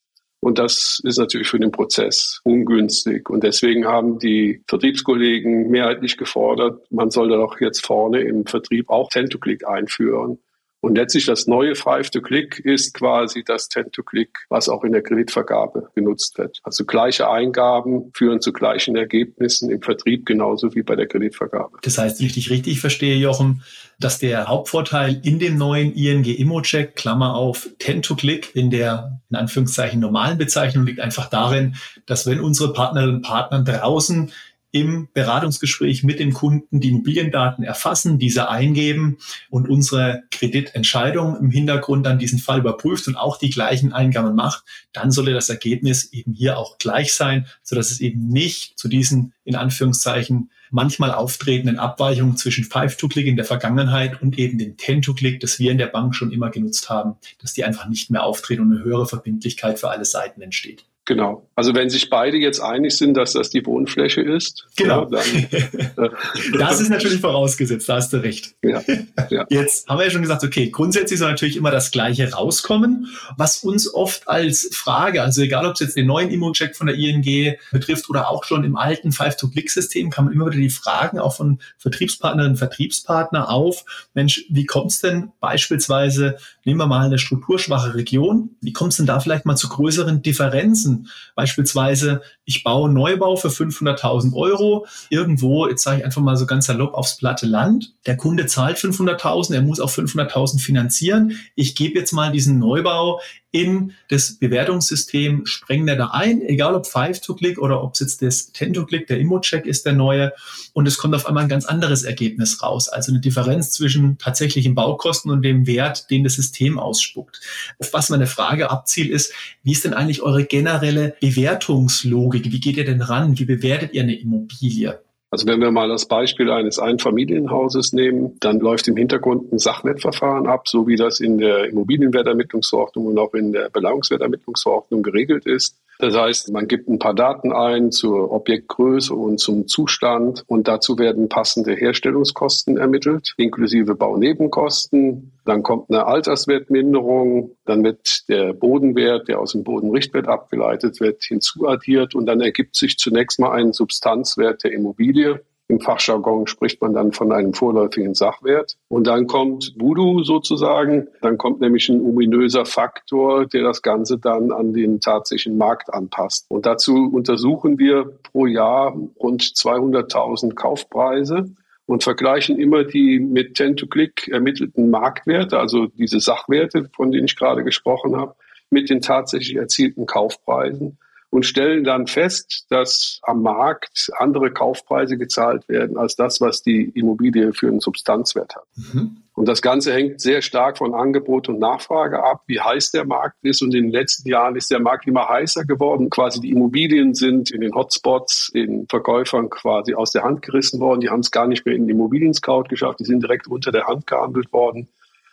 Und 0.42 0.58
das 0.58 1.02
ist 1.04 1.18
natürlich 1.18 1.50
für 1.50 1.60
den 1.60 1.72
Prozess 1.72 2.40
ungünstig. 2.44 3.30
Und 3.30 3.44
deswegen 3.44 3.86
haben 3.86 4.20
die 4.20 4.64
Vertriebskollegen 4.68 5.70
mehrheitlich 5.70 6.18
gefordert, 6.18 6.82
man 6.92 7.12
soll 7.12 7.30
doch 7.30 7.60
jetzt 7.60 7.86
vorne 7.86 8.22
im 8.22 8.46
Vertrieb 8.46 8.90
auch 8.90 9.10
Tend-to-Click 9.10 9.68
einführen. 9.68 10.40
Und 10.82 10.96
letztlich 10.96 11.26
das 11.26 11.46
neue 11.46 11.76
Five-to-Click 11.76 12.60
ist 12.60 12.94
quasi 12.94 13.44
das 13.44 13.68
Tend-to-Click, 13.68 14.46
was 14.48 14.70
auch 14.70 14.84
in 14.86 14.94
der 14.94 15.02
Kreditvergabe 15.02 15.90
genutzt 15.94 16.38
wird. 16.38 16.60
Also 16.64 16.86
gleiche 16.86 17.30
Eingaben 17.30 18.12
führen 18.14 18.40
zu 18.40 18.54
gleichen 18.54 18.96
Ergebnissen 18.96 19.70
im 19.70 19.82
Vertrieb 19.82 20.26
genauso 20.26 20.74
wie 20.76 20.84
bei 20.84 20.96
der 20.96 21.08
Kreditvergabe. 21.08 21.80
Das 21.82 21.98
heißt, 21.98 22.22
dich 22.22 22.50
richtig 22.50 22.80
verstehe, 22.80 23.18
Jochen, 23.18 23.62
dass 24.00 24.20
der 24.20 24.48
Hauptvorteil 24.48 25.20
in 25.24 25.40
dem 25.40 25.58
neuen 25.58 25.94
ING 25.94 26.24
Immo-Check, 26.24 26.96
Klammer 26.96 27.36
auf, 27.36 27.70
Tend-to-Click 27.80 28.56
in 28.56 28.70
der, 28.70 29.20
in 29.30 29.36
Anführungszeichen, 29.36 30.00
normalen 30.00 30.38
Bezeichnung 30.38 30.86
liegt 30.86 31.02
einfach 31.02 31.30
darin, 31.30 31.76
dass 32.06 32.26
wenn 32.26 32.40
unsere 32.40 32.72
Partnerinnen 32.72 33.18
und 33.18 33.22
Partner 33.24 33.64
draußen 33.64 34.32
im 34.72 35.10
Beratungsgespräch 35.14 36.04
mit 36.04 36.20
dem 36.20 36.34
Kunden 36.34 36.80
die 36.80 36.90
Immobiliendaten 36.90 37.64
erfassen, 37.64 38.20
diese 38.20 38.50
eingeben 38.50 39.18
und 39.50 39.68
unsere 39.68 40.24
Kreditentscheidung 40.32 41.38
im 41.38 41.50
Hintergrund 41.50 42.06
dann 42.06 42.20
diesen 42.20 42.40
Fall 42.40 42.60
überprüft 42.60 43.08
und 43.08 43.16
auch 43.16 43.38
die 43.38 43.50
gleichen 43.50 43.94
Eingaben 43.94 44.36
macht, 44.36 44.64
dann 44.94 45.12
solle 45.12 45.34
das 45.34 45.50
Ergebnis 45.50 46.12
eben 46.14 46.34
hier 46.34 46.58
auch 46.58 46.78
gleich 46.78 47.14
sein, 47.14 47.48
so 47.64 47.76
dass 47.76 47.92
es 47.92 48.00
eben 48.00 48.28
nicht 48.28 48.78
zu 48.78 48.88
diesen 48.88 49.34
in 49.44 49.56
Anführungszeichen 49.56 50.52
manchmal 50.72 51.12
auftretenden 51.12 51.80
Abweichungen 51.80 52.38
zwischen 52.38 52.64
Five-to-Click 52.64 53.26
in 53.26 53.36
der 53.36 53.46
Vergangenheit 53.46 54.22
und 54.22 54.38
eben 54.38 54.58
den 54.58 54.78
Ten-to-Click, 54.78 55.40
das 55.40 55.60
wir 55.60 55.72
in 55.72 55.80
der 55.80 55.88
Bank 55.88 56.16
schon 56.16 56.32
immer 56.32 56.52
genutzt 56.52 56.90
haben, 56.90 57.16
dass 57.42 57.54
die 57.54 57.64
einfach 57.64 57.88
nicht 57.88 58.12
mehr 58.12 58.24
auftreten 58.24 58.62
und 58.62 58.74
eine 58.74 58.84
höhere 58.84 59.08
Verbindlichkeit 59.08 59.80
für 59.80 59.90
alle 59.90 60.06
Seiten 60.06 60.42
entsteht. 60.42 60.86
Genau. 61.06 61.50
Also 61.56 61.74
wenn 61.74 61.90
sich 61.90 62.10
beide 62.10 62.38
jetzt 62.38 62.62
einig 62.62 62.96
sind, 62.96 63.16
dass 63.16 63.34
das 63.34 63.50
die 63.50 63.66
Wohnfläche 63.66 64.22
ist. 64.22 64.68
Genau. 64.78 65.10
Ja, 65.12 65.20
dann, 65.20 66.06
äh, 66.06 66.10
das 66.58 66.80
ist 66.80 66.90
natürlich 66.90 67.20
vorausgesetzt, 67.20 67.90
da 67.90 67.96
hast 67.96 68.14
du 68.14 68.18
recht. 68.18 68.56
Ja, 68.64 68.82
ja. 69.30 69.46
Jetzt 69.50 69.90
haben 69.90 69.98
wir 69.98 70.06
ja 70.06 70.12
schon 70.12 70.22
gesagt, 70.22 70.44
okay, 70.44 70.70
grundsätzlich 70.70 71.20
soll 71.20 71.32
natürlich 71.32 71.58
immer 71.58 71.72
das 71.72 71.92
Gleiche 71.92 72.32
rauskommen. 72.32 73.08
Was 73.36 73.64
uns 73.64 73.94
oft 73.94 74.28
als 74.30 74.70
Frage, 74.72 75.22
also 75.22 75.42
egal 75.42 75.66
ob 75.66 75.74
es 75.74 75.80
jetzt 75.80 75.98
den 75.98 76.06
neuen 76.06 76.30
Immuncheck 76.30 76.76
von 76.76 76.88
der 76.88 76.96
ING 76.96 77.56
betrifft 77.72 78.10
oder 78.10 78.30
auch 78.30 78.44
schon 78.46 78.64
im 78.64 78.78
alten 78.78 79.12
Five-to-Click-System, 79.12 80.12
kann 80.12 80.26
man 80.26 80.34
immer 80.34 80.46
wieder 80.46 80.58
die 80.58 80.70
Fragen 80.70 81.20
auch 81.20 81.36
von 81.36 81.60
Vertriebspartnerinnen 81.78 82.54
und 82.54 82.58
Vertriebspartner 82.58 83.50
auf, 83.50 83.84
Mensch, 84.14 84.46
wie 84.50 84.66
kommt 84.66 84.92
es 84.92 85.00
denn 85.00 85.32
beispielsweise, 85.40 86.38
nehmen 86.64 86.80
wir 86.80 86.88
mal 86.88 87.06
eine 87.06 87.18
strukturschwache 87.18 87.96
Region, 87.96 88.52
wie 88.62 88.74
kommt 88.74 88.92
es 88.92 88.98
denn 88.98 89.06
da 89.06 89.20
vielleicht 89.20 89.46
mal 89.46 89.58
zu 89.58 89.68
größeren 89.68 90.22
Differenzen 90.22 90.89
Beispielsweise, 91.36 92.22
ich 92.46 92.64
baue 92.64 92.90
Neubau 92.90 93.36
für 93.36 93.50
500.000 93.50 94.34
Euro 94.34 94.86
irgendwo, 95.10 95.68
jetzt 95.68 95.84
sage 95.84 96.00
ich 96.00 96.06
einfach 96.06 96.22
mal 96.22 96.38
so 96.38 96.46
ganz 96.46 96.66
salopp, 96.66 96.94
aufs 96.94 97.18
platte 97.18 97.46
Land. 97.46 97.94
Der 98.06 98.18
Kunde 98.18 98.46
zahlt 98.46 98.78
500.000, 98.78 99.54
er 99.54 99.62
muss 99.62 99.80
auch 99.80 99.92
500.000 99.92 100.60
finanzieren. 100.60 101.38
Ich 101.56 101.76
gebe 101.76 102.00
jetzt 102.00 102.12
mal 102.12 102.32
diesen 102.32 102.60
Neubau 102.60 103.22
in 103.52 103.94
das 104.10 104.38
Bewertungssystem, 104.38 105.46
sprengen 105.46 105.88
wir 105.88 105.96
da 105.96 106.08
ein, 106.08 106.42
egal 106.42 106.76
ob 106.76 106.86
Five-to-Click 106.86 107.58
oder 107.58 107.84
ob 107.84 107.96
es 107.96 108.00
jetzt 108.00 108.22
das 108.22 108.52
Ten-to-Click, 108.52 109.08
der 109.08 109.20
Immo-Check 109.20 109.66
ist 109.66 109.86
der 109.86 109.94
neue. 109.94 110.34
Und 110.74 110.88
es 110.88 110.98
kommt 110.98 111.16
auf 111.16 111.26
einmal 111.26 111.44
ein 111.44 111.50
ganz 111.50 111.66
anderes 111.66 112.04
Ergebnis 112.04 112.62
raus. 112.62 112.90
Also 112.90 113.12
eine 113.12 113.22
Differenz 113.22 113.72
zwischen 113.72 114.18
tatsächlichen 114.20 114.76
Baukosten 114.76 115.32
und 115.32 115.42
dem 115.42 115.66
Wert, 115.66 116.10
den 116.12 116.24
das 116.24 116.36
System 116.36 116.78
ausspuckt. 116.78 117.42
Auf 117.80 117.92
was 117.94 118.10
meine 118.10 118.28
Frage 118.28 118.70
abzielt 118.70 119.10
ist, 119.10 119.34
wie 119.64 119.72
ist 119.72 119.84
denn 119.84 119.94
eigentlich 119.94 120.22
eure 120.22 120.46
generelle 120.46 121.16
Bewertungslogik? 121.20 122.52
Wie 122.52 122.60
geht 122.60 122.78
ihr 122.78 122.86
denn 122.86 123.02
ran? 123.02 123.40
Wie 123.40 123.46
bewertet 123.46 123.94
ihr 123.94 124.04
eine 124.04 124.20
Immobilie? 124.20 125.00
Also 125.32 125.46
wenn 125.46 125.62
wir 125.62 125.70
mal 125.70 125.88
das 125.88 126.08
Beispiel 126.08 126.50
eines 126.50 126.80
Einfamilienhauses 126.80 127.94
nehmen, 127.94 128.38
dann 128.40 128.60
läuft 128.60 128.88
im 128.88 128.98
Hintergrund 128.98 129.52
ein 129.54 129.60
Sachwertverfahren 129.60 130.48
ab, 130.48 130.68
so 130.68 130.88
wie 130.88 130.96
das 130.96 131.20
in 131.20 131.38
der 131.38 131.66
Immobilienwertermittlungsverordnung 131.66 133.06
und 133.06 133.20
auch 133.20 133.34
in 133.36 133.52
der 133.52 133.70
Belangungswertermittlungsverordnung 133.70 135.04
geregelt 135.04 135.46
ist. 135.46 135.78
Das 136.02 136.16
heißt, 136.16 136.54
man 136.54 136.70
gibt 136.70 136.88
ein 136.88 136.98
paar 136.98 137.14
Daten 137.14 137.52
ein 137.52 137.92
zur 137.92 138.32
Objektgröße 138.32 139.14
und 139.14 139.38
zum 139.38 139.68
Zustand 139.68 140.46
und 140.48 140.70
dazu 140.70 140.98
werden 140.98 141.28
passende 141.28 141.74
Herstellungskosten 141.74 142.78
ermittelt, 142.78 143.34
inklusive 143.36 143.96
Baunebenkosten. 143.96 145.34
Dann 145.44 145.62
kommt 145.62 145.90
eine 145.90 146.06
Alterswertminderung, 146.06 147.52
dann 147.66 147.84
wird 147.84 148.30
der 148.30 148.54
Bodenwert, 148.54 149.28
der 149.28 149.42
aus 149.42 149.52
dem 149.52 149.66
Bodenrichtwert 149.66 150.30
abgeleitet 150.30 151.02
wird, 151.02 151.22
hinzuaddiert 151.22 152.16
und 152.16 152.28
dann 152.28 152.40
ergibt 152.40 152.78
sich 152.78 152.98
zunächst 152.98 153.38
mal 153.38 153.52
ein 153.52 153.74
Substanzwert 153.74 154.64
der 154.64 154.72
Immobilie. 154.72 155.42
Im 155.70 155.80
Fachjargon 155.80 156.48
spricht 156.48 156.82
man 156.82 156.94
dann 156.96 157.12
von 157.12 157.32
einem 157.32 157.54
vorläufigen 157.54 158.16
Sachwert. 158.16 158.76
Und 158.88 159.06
dann 159.06 159.28
kommt 159.28 159.76
Voodoo 159.78 160.24
sozusagen. 160.24 161.08
Dann 161.22 161.38
kommt 161.38 161.62
nämlich 161.62 161.88
ein 161.90 162.02
ominöser 162.02 162.66
Faktor, 162.66 163.46
der 163.46 163.64
das 163.64 163.84
Ganze 163.84 164.18
dann 164.18 164.52
an 164.52 164.74
den 164.74 165.00
tatsächlichen 165.00 165.60
Markt 165.60 165.94
anpasst. 165.94 166.48
Und 166.50 166.66
dazu 166.66 167.12
untersuchen 167.14 167.78
wir 167.78 168.12
pro 168.24 168.48
Jahr 168.48 168.98
rund 169.20 169.44
200.000 169.44 170.56
Kaufpreise 170.56 171.52
und 171.86 172.04
vergleichen 172.04 172.58
immer 172.58 172.84
die 172.84 173.20
mit 173.20 173.54
Ten-to-Click 173.54 174.28
ermittelten 174.28 174.90
Marktwerte, 174.90 175.60
also 175.60 175.86
diese 175.86 176.20
Sachwerte, 176.20 176.90
von 176.96 177.12
denen 177.12 177.26
ich 177.26 177.36
gerade 177.36 177.64
gesprochen 177.64 178.16
habe, 178.16 178.34
mit 178.72 178.90
den 178.90 179.02
tatsächlich 179.02 179.56
erzielten 179.56 180.08
Kaufpreisen 180.08 180.98
und 181.30 181.46
stellen 181.46 181.84
dann 181.84 182.08
fest, 182.08 182.66
dass 182.70 183.20
am 183.24 183.42
Markt 183.42 184.10
andere 184.18 184.52
Kaufpreise 184.52 185.18
gezahlt 185.18 185.68
werden 185.70 185.98
als 185.98 186.16
das, 186.16 186.42
was 186.42 186.64
die 186.64 186.84
Immobilie 186.96 187.54
für 187.54 187.68
einen 187.68 187.80
Substanzwert 187.80 188.56
hat. 188.56 188.66
Mhm. 188.76 189.18
Und 189.40 189.48
das 189.48 189.62
Ganze 189.62 189.94
hängt 189.94 190.20
sehr 190.20 190.42
stark 190.42 190.78
von 190.78 190.94
Angebot 190.94 191.48
und 191.48 191.60
Nachfrage 191.60 192.22
ab, 192.22 192.42
wie 192.48 192.60
heiß 192.60 192.92
der 192.92 193.06
Markt 193.06 193.38
ist. 193.42 193.62
Und 193.62 193.74
in 193.74 193.84
den 193.84 193.92
letzten 193.92 194.28
Jahren 194.28 194.58
ist 194.58 194.70
der 194.70 194.82
Markt 194.82 195.08
immer 195.08 195.30
heißer 195.30 195.64
geworden. 195.64 196.10
Quasi 196.10 196.42
die 196.42 196.50
Immobilien 196.50 197.14
sind 197.14 197.50
in 197.50 197.62
den 197.62 197.74
Hotspots 197.74 198.52
den 198.54 198.86
Verkäufern 198.90 199.50
quasi 199.50 199.94
aus 199.94 200.12
der 200.12 200.24
Hand 200.24 200.42
gerissen 200.42 200.82
worden. 200.82 201.00
Die 201.00 201.10
haben 201.10 201.22
es 201.22 201.32
gar 201.32 201.48
nicht 201.48 201.66
mehr 201.66 201.74
in 201.74 201.88
den 201.88 201.96
Immobilien-Scout 201.96 202.64
geschafft. 202.64 203.00
Die 203.00 203.06
sind 203.06 203.22
direkt 203.24 203.48
unter 203.48 203.72
der 203.72 203.88
Hand 203.88 204.08
gehandelt 204.08 204.52
worden. 204.52 204.90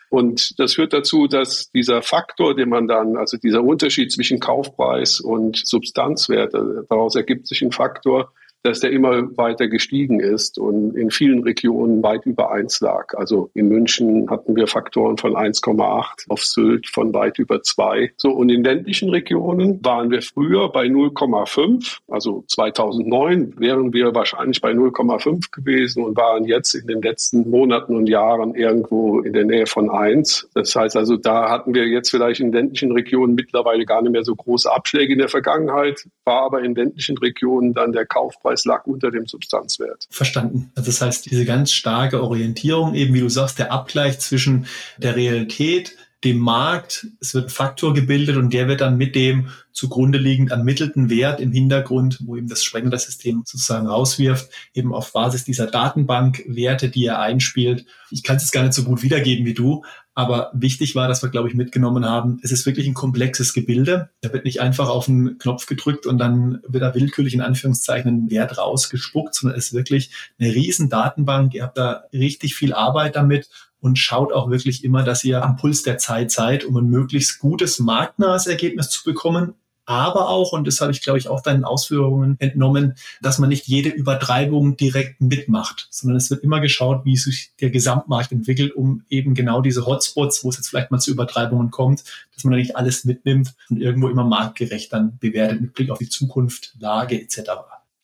Und 0.09 0.59
das 0.59 0.75
führt 0.75 0.93
dazu, 0.93 1.27
dass 1.27 1.71
dieser 1.71 2.01
Faktor, 2.03 2.55
den 2.55 2.69
man 2.69 2.87
dann, 2.87 3.17
also 3.17 3.37
dieser 3.37 3.63
Unterschied 3.63 4.13
zwischen 4.13 4.39
Kaufpreis 4.39 5.21
und 5.21 5.57
Substanzwert, 5.67 6.55
äh, 6.55 6.59
daraus 6.89 7.17
ergibt 7.17 7.49
sich 7.49 7.63
ein 7.63 7.73
Faktor, 7.73 8.33
dass 8.67 8.81
der 8.81 8.91
immer 8.91 9.37
weiter 9.37 9.69
gestiegen 9.69 10.19
ist 10.19 10.59
und 10.59 10.97
in 10.97 11.11
vielen 11.11 11.45
Regionen 11.45 12.03
weit 12.03 12.27
über 12.27 12.51
eins 12.51 12.81
lag. 12.81 13.15
Also 13.15 13.49
in 13.55 13.69
München 13.69 14.29
hatten 14.29 14.57
wir 14.57 14.67
Faktoren 14.67 15.17
von 15.19 15.35
1,8, 15.37 16.29
auf 16.29 16.45
Sylt 16.45 16.89
von 16.89 17.15
weit 17.15 17.39
über 17.39 17.63
zwei. 17.63 18.13
So, 18.17 18.31
und 18.31 18.49
in 18.51 18.65
ländlichen 18.65 19.11
Regionen 19.11 19.85
waren 19.85 20.11
wir 20.11 20.21
früher 20.21 20.71
bei 20.71 20.87
0,5. 20.87 21.99
Also 22.09 22.45
2009 22.49 23.55
wären 23.59 23.93
wir 23.93 24.15
wahrscheinlich 24.15 24.61
bei 24.61 24.73
0,5 24.73 25.53
gewesen 25.53 26.05
und 26.05 26.17
waren 26.17 26.45
jetzt 26.45 26.75
in 26.75 26.89
den 26.89 27.03
letzten 27.03 27.49
Monaten 27.49 27.95
und 27.95 28.09
Jahren 28.09 28.57
irgendwo 28.57 29.21
in 29.21 29.33
der 29.33 29.45
Nähe 29.45 29.67
von 29.67 29.91
eins. 29.91 30.49
Das 30.55 30.75
heißt 30.75 30.97
also, 30.97 31.17
da 31.17 31.51
hatten 31.51 31.73
wir 31.73 31.87
jetzt 31.87 32.11
vielleicht 32.11 32.41
in 32.41 32.51
ländlichen 32.51 32.91
Regionen 32.91 33.37
mittlerweile 33.37 33.85
gar 33.85 34.03
nicht 34.03 34.13
mehr 34.13 34.25
so 34.25 34.35
große 34.35 34.73
Abschläge 34.73 35.13
in 35.13 35.21
der 35.21 35.29
Vergangenheit, 35.29 36.09
war 36.25 36.43
aber 36.43 36.63
in 36.63 36.75
ländlichen 36.75 37.17
Regionen 37.19 37.73
dann 37.73 37.93
der 37.93 38.07
Kaufpreis 38.07 38.56
es 38.57 38.65
lag 38.65 38.87
unter 38.87 39.11
dem 39.11 39.27
Substanzwert. 39.27 40.07
Verstanden. 40.11 40.71
Also 40.75 40.91
das 40.91 41.01
heißt, 41.01 41.31
diese 41.31 41.45
ganz 41.45 41.73
starke 41.73 42.23
Orientierung, 42.23 42.95
eben 42.95 43.15
wie 43.15 43.21
du 43.21 43.29
sagst, 43.29 43.59
der 43.59 43.73
Abgleich 43.73 44.19
zwischen 44.19 44.67
der 44.99 45.17
Realität, 45.17 45.97
dem 46.25 46.39
Markt, 46.39 47.07
es 47.21 47.35
wird 47.35 47.47
ein 47.47 47.51
Faktor 47.51 47.95
gebildet 47.95 48.37
und 48.37 48.53
der 48.53 48.69
wird 48.69 48.81
dann 48.81 48.97
mit 48.97 49.15
dem 49.15 49.49
zugrunde 49.73 50.19
liegend 50.19 50.51
ermittelten 50.51 51.11
Wert 51.11 51.41
im 51.41 51.53
Hintergrund, 51.53 52.19
wo 52.25 52.37
eben 52.37 52.49
das 52.49 52.65
Sprengler-System 52.65 53.43
sozusagen 53.45 53.87
rauswirft, 53.87 54.49
eben 54.75 54.95
auf 54.95 55.13
Basis 55.13 55.45
dieser 55.45 55.67
Datenbankwerte, 55.67 56.89
die 56.89 57.05
er 57.05 57.21
einspielt. 57.21 57.85
Ich 58.11 58.23
kann 58.23 58.37
es 58.37 58.45
jetzt 58.45 58.53
gar 58.53 58.63
nicht 58.63 58.73
so 58.73 58.85
gut 58.85 59.03
wiedergeben 59.03 59.45
wie 59.45 59.55
du, 59.55 59.85
aber 60.17 60.51
wichtig 60.55 60.95
war, 60.95 61.09
dass 61.09 61.23
wir, 61.23 61.29
glaube 61.29 61.49
ich, 61.49 61.55
mitgenommen 61.55 62.07
haben, 62.07 62.41
es 62.43 62.51
ist 62.51 62.65
wirklich 62.65 62.87
ein 62.87 62.95
komplexes 62.95 63.53
Gebilde. 63.53 64.09
Da 64.23 64.33
wird 64.33 64.47
nicht 64.47 64.63
einfach 64.63 64.89
auf 64.89 65.11
einen 65.11 65.37
Knopf 65.37 65.67
gedrückt 65.67 66.07
und 66.07 66.17
dann 66.17 66.63
wird 66.67 66.83
da 66.83 66.95
willkürlich 66.95 67.35
in 67.35 67.43
Anführungszeichen 67.43 68.11
ein 68.11 68.31
Wert 68.31 68.57
rausgespuckt, 68.57 69.35
sondern 69.35 69.59
es 69.59 69.67
ist 69.67 69.73
wirklich 69.75 70.11
eine 70.41 70.55
riesen 70.55 70.89
Datenbank. 70.89 71.53
Ihr 71.53 71.65
habt 71.65 71.77
da 71.77 72.05
richtig 72.15 72.55
viel 72.55 72.73
Arbeit 72.73 73.15
damit 73.15 73.51
und 73.79 73.99
schaut 73.99 74.33
auch 74.33 74.49
wirklich 74.49 74.85
immer, 74.85 75.03
dass 75.03 75.23
ihr 75.23 75.45
am 75.45 75.57
Puls 75.57 75.83
der 75.83 75.99
Zeit 75.99 76.31
seid, 76.31 76.65
um 76.65 76.79
ein 76.79 76.89
möglichst 76.89 77.39
gutes 77.39 77.79
marktnahes 77.79 78.47
Ergebnis 78.47 78.89
zu 78.89 79.05
bekommen, 79.05 79.53
aber 79.87 80.29
auch, 80.29 80.53
und 80.53 80.67
das 80.67 80.81
habe 80.81 80.91
ich, 80.91 81.01
glaube 81.01 81.19
ich, 81.19 81.29
auch 81.29 81.41
deinen 81.41 81.65
Ausführungen 81.65 82.37
entnommen, 82.41 82.95
dass 83.23 83.39
man 83.39 83.49
nicht 83.49 83.67
jede 83.67 83.89
Übertreibung 83.89 84.77
direkt 84.77 85.21
mitmacht, 85.21 85.87
sondern 85.91 86.17
es 86.17 86.29
wird 86.29 86.43
immer 86.43 86.61
geschaut, 86.61 87.05
wie 87.05 87.17
sich 87.17 87.53
der 87.61 87.71
Gesamtmarkt 87.71 88.33
entwickelt, 88.33 88.75
um 88.75 89.05
eben 89.09 89.35
genau 89.35 89.61
diese 89.61 89.87
Hotspots, 89.87 90.45
wo 90.45 90.51
es 90.51 90.57
jetzt 90.57 90.69
vielleicht 90.69 90.91
mal 90.91 90.99
zu 90.99 91.13
Übertreibungen 91.13 91.71
kommt, 91.71 92.05
dass 92.35 92.45
man 92.45 92.53
da 92.53 92.59
nicht 92.59 92.77
alles 92.77 93.05
mitnimmt 93.05 93.55
und 93.71 93.81
irgendwo 93.81 94.09
immer 94.09 94.25
marktgerecht 94.25 94.93
dann 94.93 95.19
bewertet 95.19 95.61
mit 95.61 95.75
Blick 95.75 95.91
auf 95.91 95.99
die 95.99 96.09
Zukunft, 96.09 96.75
Lage 96.79 97.21
etc. 97.21 97.43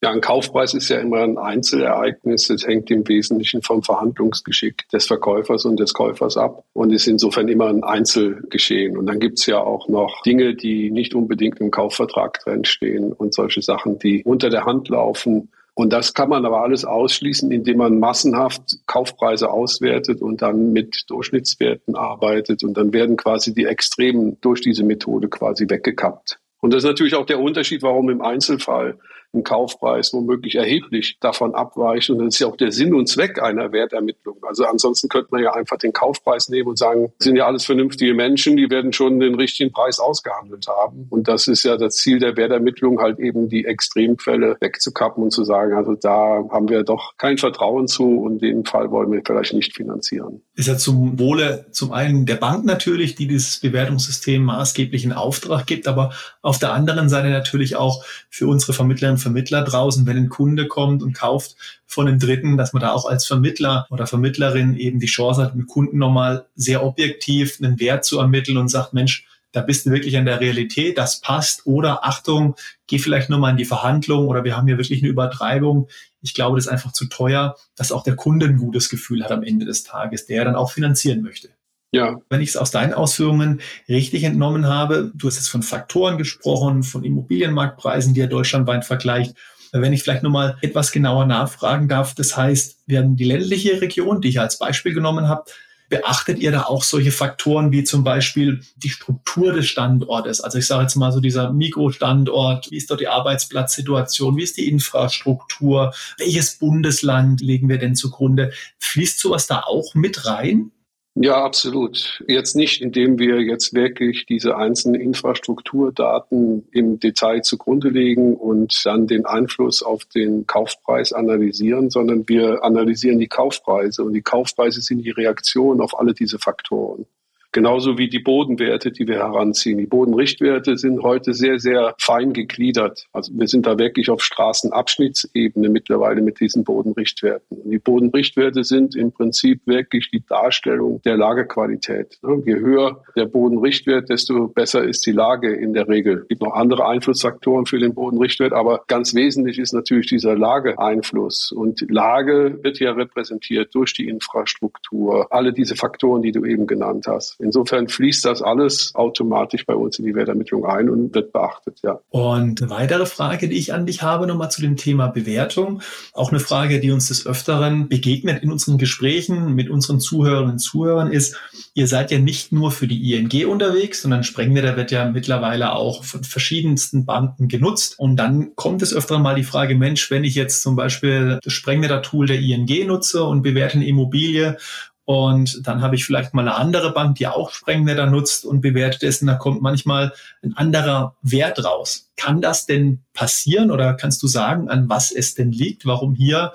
Ja, 0.04 0.10
ein 0.10 0.20
Kaufpreis 0.20 0.74
ist 0.74 0.88
ja 0.88 0.98
immer 0.98 1.18
ein 1.18 1.38
Einzelereignis. 1.38 2.50
Es 2.50 2.66
hängt 2.66 2.90
im 2.90 3.06
Wesentlichen 3.06 3.62
vom 3.62 3.84
Verhandlungsgeschick 3.84 4.88
des 4.88 5.06
Verkäufers 5.06 5.64
und 5.64 5.78
des 5.78 5.94
Käufers 5.94 6.36
ab 6.36 6.64
und 6.72 6.92
ist 6.92 7.06
insofern 7.06 7.46
immer 7.46 7.68
ein 7.68 7.84
Einzelgeschehen. 7.84 8.98
Und 8.98 9.06
dann 9.06 9.20
gibt's 9.20 9.46
ja 9.46 9.60
auch 9.60 9.88
noch 9.88 10.22
Dinge, 10.22 10.56
die 10.56 10.90
nicht 10.90 11.14
unbedingt 11.14 11.60
im 11.60 11.70
Kaufvertrag 11.70 12.40
drinstehen 12.40 13.12
und 13.12 13.32
solche 13.32 13.62
Sachen, 13.62 14.00
die 14.00 14.24
unter 14.24 14.50
der 14.50 14.64
Hand 14.64 14.88
laufen. 14.88 15.52
Und 15.74 15.92
das 15.92 16.14
kann 16.14 16.30
man 16.30 16.44
aber 16.44 16.62
alles 16.62 16.84
ausschließen, 16.84 17.52
indem 17.52 17.78
man 17.78 18.00
massenhaft 18.00 18.78
Kaufpreise 18.86 19.50
auswertet 19.52 20.20
und 20.20 20.42
dann 20.42 20.72
mit 20.72 21.04
Durchschnittswerten 21.10 21.94
arbeitet. 21.94 22.64
Und 22.64 22.76
dann 22.76 22.92
werden 22.92 23.16
quasi 23.16 23.54
die 23.54 23.66
Extremen 23.66 24.36
durch 24.40 24.62
diese 24.62 24.82
Methode 24.82 25.28
quasi 25.28 25.70
weggekappt. 25.70 26.40
Und 26.60 26.72
das 26.72 26.82
ist 26.82 26.88
natürlich 26.88 27.14
auch 27.14 27.26
der 27.26 27.38
Unterschied, 27.38 27.82
warum 27.82 28.10
im 28.10 28.20
Einzelfall 28.20 28.98
ein 29.34 29.44
Kaufpreis 29.44 30.12
womöglich 30.12 30.56
erheblich 30.56 31.16
davon 31.20 31.54
abweicht. 31.54 32.10
Und 32.10 32.18
das 32.18 32.34
ist 32.34 32.40
ja 32.40 32.46
auch 32.46 32.56
der 32.56 32.72
Sinn 32.72 32.94
und 32.94 33.08
Zweck 33.08 33.40
einer 33.40 33.72
Wertermittlung. 33.72 34.36
Also 34.42 34.64
ansonsten 34.64 35.08
könnte 35.08 35.28
man 35.30 35.42
ja 35.42 35.52
einfach 35.52 35.78
den 35.78 35.92
Kaufpreis 35.92 36.48
nehmen 36.48 36.68
und 36.68 36.78
sagen, 36.78 37.12
sind 37.18 37.36
ja 37.36 37.46
alles 37.46 37.64
vernünftige 37.64 38.14
Menschen, 38.14 38.56
die 38.56 38.70
werden 38.70 38.92
schon 38.92 39.20
den 39.20 39.34
richtigen 39.34 39.72
Preis 39.72 39.98
ausgehandelt 39.98 40.66
haben. 40.68 41.06
Und 41.10 41.28
das 41.28 41.48
ist 41.48 41.62
ja 41.64 41.76
das 41.76 41.96
Ziel 41.96 42.18
der 42.18 42.36
Wertermittlung, 42.36 43.00
halt 43.00 43.18
eben 43.18 43.48
die 43.48 43.64
Extremfälle 43.64 44.56
wegzukappen 44.60 45.22
und 45.22 45.30
zu 45.30 45.44
sagen, 45.44 45.74
also 45.74 45.94
da 45.94 46.44
haben 46.50 46.68
wir 46.68 46.82
doch 46.82 47.16
kein 47.16 47.38
Vertrauen 47.38 47.88
zu 47.88 48.20
und 48.20 48.42
den 48.42 48.64
Fall 48.64 48.90
wollen 48.90 49.10
wir 49.12 49.22
vielleicht 49.24 49.54
nicht 49.54 49.74
finanzieren. 49.74 50.42
Ist 50.54 50.68
ja 50.68 50.76
zum 50.76 51.18
Wohle 51.18 51.66
zum 51.70 51.92
einen 51.92 52.26
der 52.26 52.36
Bank 52.36 52.66
natürlich, 52.66 53.14
die 53.14 53.26
dieses 53.26 53.58
Bewertungssystem 53.60 54.44
maßgeblich 54.44 55.02
in 55.02 55.12
Auftrag 55.12 55.66
gibt, 55.66 55.88
aber 55.88 56.12
auf 56.42 56.58
der 56.58 56.74
anderen 56.74 57.08
Seite 57.08 57.30
natürlich 57.30 57.76
auch 57.76 58.04
für 58.28 58.46
unsere 58.46 58.74
Vermittlerinnen 58.74 59.16
und 59.16 59.22
Vermittler 59.22 59.64
draußen, 59.64 60.06
wenn 60.06 60.18
ein 60.18 60.28
Kunde 60.28 60.68
kommt 60.68 61.02
und 61.02 61.14
kauft 61.14 61.56
von 61.86 62.06
einem 62.06 62.18
Dritten, 62.18 62.58
dass 62.58 62.74
man 62.74 62.82
da 62.82 62.92
auch 62.92 63.06
als 63.06 63.26
Vermittler 63.26 63.86
oder 63.88 64.06
Vermittlerin 64.06 64.76
eben 64.76 65.00
die 65.00 65.06
Chance 65.06 65.42
hat, 65.42 65.54
mit 65.54 65.68
Kunden 65.68 65.96
nochmal 65.96 66.44
sehr 66.54 66.84
objektiv 66.84 67.58
einen 67.58 67.80
Wert 67.80 68.04
zu 68.04 68.18
ermitteln 68.18 68.58
und 68.58 68.68
sagt, 68.68 68.92
Mensch, 68.92 69.26
da 69.52 69.60
bist 69.60 69.86
du 69.86 69.90
wirklich 69.90 70.16
an 70.16 70.24
der 70.24 70.40
Realität, 70.40 70.98
das 70.98 71.20
passt. 71.20 71.66
Oder 71.66 72.04
Achtung, 72.04 72.56
geh 72.86 72.98
vielleicht 72.98 73.30
nochmal 73.30 73.52
in 73.52 73.58
die 73.58 73.66
Verhandlung 73.66 74.26
oder 74.28 74.44
wir 74.44 74.56
haben 74.56 74.66
hier 74.66 74.78
wirklich 74.78 75.02
eine 75.02 75.10
Übertreibung. 75.10 75.88
Ich 76.22 76.34
glaube, 76.34 76.56
das 76.56 76.66
ist 76.66 76.72
einfach 76.72 76.92
zu 76.92 77.06
teuer, 77.06 77.56
dass 77.76 77.92
auch 77.92 78.04
der 78.04 78.16
Kunde 78.16 78.46
ein 78.46 78.56
gutes 78.56 78.88
Gefühl 78.88 79.24
hat 79.24 79.32
am 79.32 79.42
Ende 79.42 79.66
des 79.66 79.82
Tages, 79.82 80.26
der 80.26 80.44
dann 80.44 80.54
auch 80.54 80.70
finanzieren 80.70 81.22
möchte. 81.22 81.50
Ja. 81.94 82.20
Wenn 82.30 82.40
ich 82.40 82.50
es 82.50 82.56
aus 82.56 82.70
deinen 82.70 82.94
Ausführungen 82.94 83.60
richtig 83.88 84.24
entnommen 84.24 84.66
habe, 84.66 85.12
du 85.14 85.26
hast 85.26 85.36
jetzt 85.36 85.50
von 85.50 85.62
Faktoren 85.62 86.16
gesprochen, 86.16 86.84
von 86.84 87.04
Immobilienmarktpreisen, 87.04 88.14
die 88.14 88.20
er 88.20 88.28
deutschlandweit 88.28 88.84
vergleicht. 88.84 89.34
Wenn 89.72 89.92
ich 89.92 90.02
vielleicht 90.02 90.22
nochmal 90.22 90.56
etwas 90.62 90.92
genauer 90.92 91.26
nachfragen 91.26 91.88
darf, 91.88 92.14
das 92.14 92.36
heißt, 92.36 92.82
wir 92.86 92.98
haben 92.98 93.16
die 93.16 93.24
ländliche 93.24 93.80
Region, 93.80 94.20
die 94.20 94.28
ich 94.28 94.40
als 94.40 94.58
Beispiel 94.58 94.94
genommen 94.94 95.28
habe, 95.28 95.44
Beachtet 95.92 96.38
ihr 96.38 96.52
da 96.52 96.62
auch 96.62 96.84
solche 96.84 97.12
Faktoren 97.12 97.70
wie 97.70 97.84
zum 97.84 98.02
Beispiel 98.02 98.62
die 98.76 98.88
Struktur 98.88 99.52
des 99.52 99.66
Standortes? 99.66 100.40
Also 100.40 100.56
ich 100.56 100.66
sage 100.66 100.84
jetzt 100.84 100.96
mal 100.96 101.12
so 101.12 101.20
dieser 101.20 101.52
Mikrostandort, 101.52 102.70
wie 102.70 102.78
ist 102.78 102.90
dort 102.90 103.00
die 103.00 103.08
Arbeitsplatzsituation, 103.08 104.38
wie 104.38 104.42
ist 104.42 104.56
die 104.56 104.70
Infrastruktur, 104.70 105.92
welches 106.16 106.54
Bundesland 106.54 107.42
legen 107.42 107.68
wir 107.68 107.76
denn 107.76 107.94
zugrunde? 107.94 108.52
Fließt 108.78 109.18
sowas 109.18 109.46
da 109.46 109.64
auch 109.64 109.94
mit 109.94 110.24
rein? 110.24 110.70
Ja, 111.14 111.44
absolut. 111.44 112.24
Jetzt 112.26 112.56
nicht, 112.56 112.80
indem 112.80 113.18
wir 113.18 113.42
jetzt 113.42 113.74
wirklich 113.74 114.24
diese 114.24 114.56
einzelnen 114.56 114.98
Infrastrukturdaten 114.98 116.66
im 116.72 117.00
Detail 117.00 117.42
zugrunde 117.42 117.90
legen 117.90 118.34
und 118.34 118.80
dann 118.86 119.06
den 119.06 119.26
Einfluss 119.26 119.82
auf 119.82 120.06
den 120.06 120.46
Kaufpreis 120.46 121.12
analysieren, 121.12 121.90
sondern 121.90 122.26
wir 122.28 122.64
analysieren 122.64 123.18
die 123.18 123.28
Kaufpreise 123.28 124.02
und 124.04 124.14
die 124.14 124.22
Kaufpreise 124.22 124.80
sind 124.80 125.04
die 125.04 125.10
Reaktion 125.10 125.82
auf 125.82 125.98
alle 125.98 126.14
diese 126.14 126.38
Faktoren. 126.38 127.04
Genauso 127.52 127.98
wie 127.98 128.08
die 128.08 128.18
Bodenwerte, 128.18 128.92
die 128.92 129.06
wir 129.06 129.16
heranziehen. 129.16 129.76
Die 129.76 129.86
Bodenrichtwerte 129.86 130.78
sind 130.78 131.02
heute 131.02 131.34
sehr, 131.34 131.58
sehr 131.58 131.94
fein 131.98 132.32
gegliedert. 132.32 133.06
Also 133.12 133.30
wir 133.34 133.46
sind 133.46 133.66
da 133.66 133.78
wirklich 133.78 134.08
auf 134.08 134.22
Straßenabschnittsebene 134.22 135.68
mittlerweile 135.68 136.22
mit 136.22 136.40
diesen 136.40 136.64
Bodenrichtwerten. 136.64 137.58
Und 137.58 137.70
die 137.70 137.78
Bodenrichtwerte 137.78 138.64
sind 138.64 138.96
im 138.96 139.12
Prinzip 139.12 139.60
wirklich 139.66 140.10
die 140.10 140.24
Darstellung 140.26 141.02
der 141.02 141.18
Lagequalität. 141.18 142.18
Je 142.46 142.54
höher 142.54 143.02
der 143.16 143.26
Bodenrichtwert, 143.26 144.08
desto 144.08 144.48
besser 144.48 144.82
ist 144.84 145.04
die 145.04 145.12
Lage 145.12 145.54
in 145.54 145.74
der 145.74 145.88
Regel. 145.88 146.20
Es 146.22 146.28
gibt 146.28 146.42
noch 146.42 146.54
andere 146.54 146.86
Einflussfaktoren 146.86 147.66
für 147.66 147.78
den 147.78 147.92
Bodenrichtwert, 147.92 148.54
aber 148.54 148.84
ganz 148.86 149.14
wesentlich 149.14 149.58
ist 149.58 149.74
natürlich 149.74 150.06
dieser 150.06 150.38
Lageeinfluss. 150.38 151.52
Und 151.52 151.84
Lage 151.90 152.60
wird 152.62 152.78
ja 152.78 152.92
repräsentiert 152.92 153.74
durch 153.74 153.92
die 153.92 154.08
Infrastruktur, 154.08 155.26
alle 155.30 155.52
diese 155.52 155.76
Faktoren, 155.76 156.22
die 156.22 156.32
du 156.32 156.46
eben 156.46 156.66
genannt 156.66 157.04
hast. 157.06 157.41
Insofern 157.42 157.88
fließt 157.88 158.24
das 158.24 158.40
alles 158.40 158.92
automatisch 158.94 159.66
bei 159.66 159.74
uns 159.74 159.98
in 159.98 160.04
die 160.04 160.14
Wertermittlung 160.14 160.64
ein 160.64 160.88
und 160.88 161.14
wird 161.14 161.32
beachtet, 161.32 161.80
ja. 161.82 161.98
Und 162.10 162.62
eine 162.62 162.70
weitere 162.70 163.06
Frage, 163.06 163.48
die 163.48 163.58
ich 163.58 163.74
an 163.74 163.84
dich 163.84 164.02
habe, 164.02 164.26
nochmal 164.26 164.50
zu 164.50 164.60
dem 164.60 164.76
Thema 164.76 165.08
Bewertung. 165.08 165.82
Auch 166.12 166.30
eine 166.30 166.40
Frage, 166.40 166.78
die 166.78 166.92
uns 166.92 167.08
des 167.08 167.26
Öfteren 167.26 167.88
begegnet 167.88 168.42
in 168.42 168.52
unseren 168.52 168.78
Gesprächen 168.78 169.54
mit 169.54 169.70
unseren 169.70 169.98
Zuhörerinnen 169.98 170.52
und 170.52 170.58
Zuhörern 170.58 171.10
ist, 171.10 171.36
ihr 171.74 171.88
seid 171.88 172.12
ja 172.12 172.18
nicht 172.18 172.52
nur 172.52 172.70
für 172.70 172.86
die 172.86 173.12
ING 173.12 173.46
unterwegs, 173.46 174.02
sondern 174.02 174.22
Sprengnetter 174.22 174.76
wird 174.76 174.92
ja 174.92 175.10
mittlerweile 175.10 175.72
auch 175.72 176.04
von 176.04 176.22
verschiedensten 176.22 177.04
Banken 177.04 177.48
genutzt. 177.48 177.98
Und 177.98 178.16
dann 178.16 178.54
kommt 178.54 178.82
es 178.82 178.94
öfter 178.94 179.18
mal 179.18 179.34
die 179.34 179.42
Frage, 179.42 179.74
Mensch, 179.74 180.10
wenn 180.10 180.22
ich 180.22 180.36
jetzt 180.36 180.62
zum 180.62 180.76
Beispiel 180.76 181.40
das 181.42 181.52
Sprengnetter-Tool 181.52 182.26
der 182.26 182.38
ING 182.38 182.86
nutze 182.86 183.24
und 183.24 183.42
bewerte 183.42 183.78
eine 183.78 183.86
Immobilie 183.86 184.58
und 185.04 185.66
dann 185.66 185.82
habe 185.82 185.96
ich 185.96 186.04
vielleicht 186.04 186.32
mal 186.32 186.42
eine 186.42 186.54
andere 186.54 186.92
Bank, 186.92 187.16
die 187.16 187.26
auch 187.26 187.50
Sprengnetter 187.50 188.06
nutzt 188.06 188.44
und 188.44 188.60
bewertet 188.60 189.02
ist. 189.02 189.20
Und 189.22 189.28
da 189.28 189.34
kommt 189.34 189.60
manchmal 189.60 190.12
ein 190.42 190.56
anderer 190.56 191.16
Wert 191.22 191.64
raus. 191.64 192.10
Kann 192.16 192.40
das 192.40 192.66
denn 192.66 193.02
passieren 193.12 193.70
oder 193.70 193.94
kannst 193.94 194.22
du 194.22 194.28
sagen, 194.28 194.68
an 194.68 194.88
was 194.88 195.10
es 195.10 195.34
denn 195.34 195.50
liegt? 195.50 195.86
Warum 195.86 196.14
hier 196.14 196.52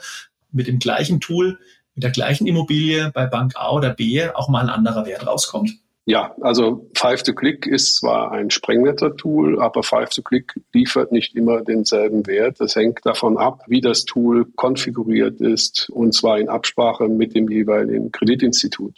mit 0.52 0.68
dem 0.68 0.80
gleichen 0.80 1.20
Tool, 1.20 1.60
mit 1.94 2.04
der 2.04 2.12
gleichen 2.12 2.48
Immobilie 2.48 3.12
bei 3.12 3.26
Bank 3.26 3.54
A 3.58 3.72
oder 3.72 3.94
B 3.94 4.26
auch 4.30 4.48
mal 4.48 4.62
ein 4.62 4.70
anderer 4.70 5.06
Wert 5.06 5.28
rauskommt? 5.28 5.72
Ja, 6.10 6.34
also 6.40 6.90
Five 6.96 7.22
to 7.24 7.34
Click 7.34 7.68
ist 7.68 7.98
zwar 7.98 8.32
ein 8.32 8.50
Sprengnetter-Tool, 8.50 9.62
aber 9.62 9.84
Five 9.84 10.08
to 10.12 10.22
Click 10.22 10.54
liefert 10.74 11.12
nicht 11.12 11.36
immer 11.36 11.62
denselben 11.64 12.26
Wert. 12.28 12.62
Das 12.62 12.78
hängt 12.78 13.06
davon 13.06 13.38
ab, 13.38 13.64
wie 13.68 13.82
das 13.82 14.06
Tool 14.06 14.46
konfiguriert 14.56 15.42
ist, 15.42 15.90
und 15.90 16.14
zwar 16.14 16.40
in 16.40 16.48
Absprache 16.48 17.10
mit 17.10 17.36
dem 17.36 17.50
jeweiligen 17.50 18.14
Kreditinstitut. 18.14 18.96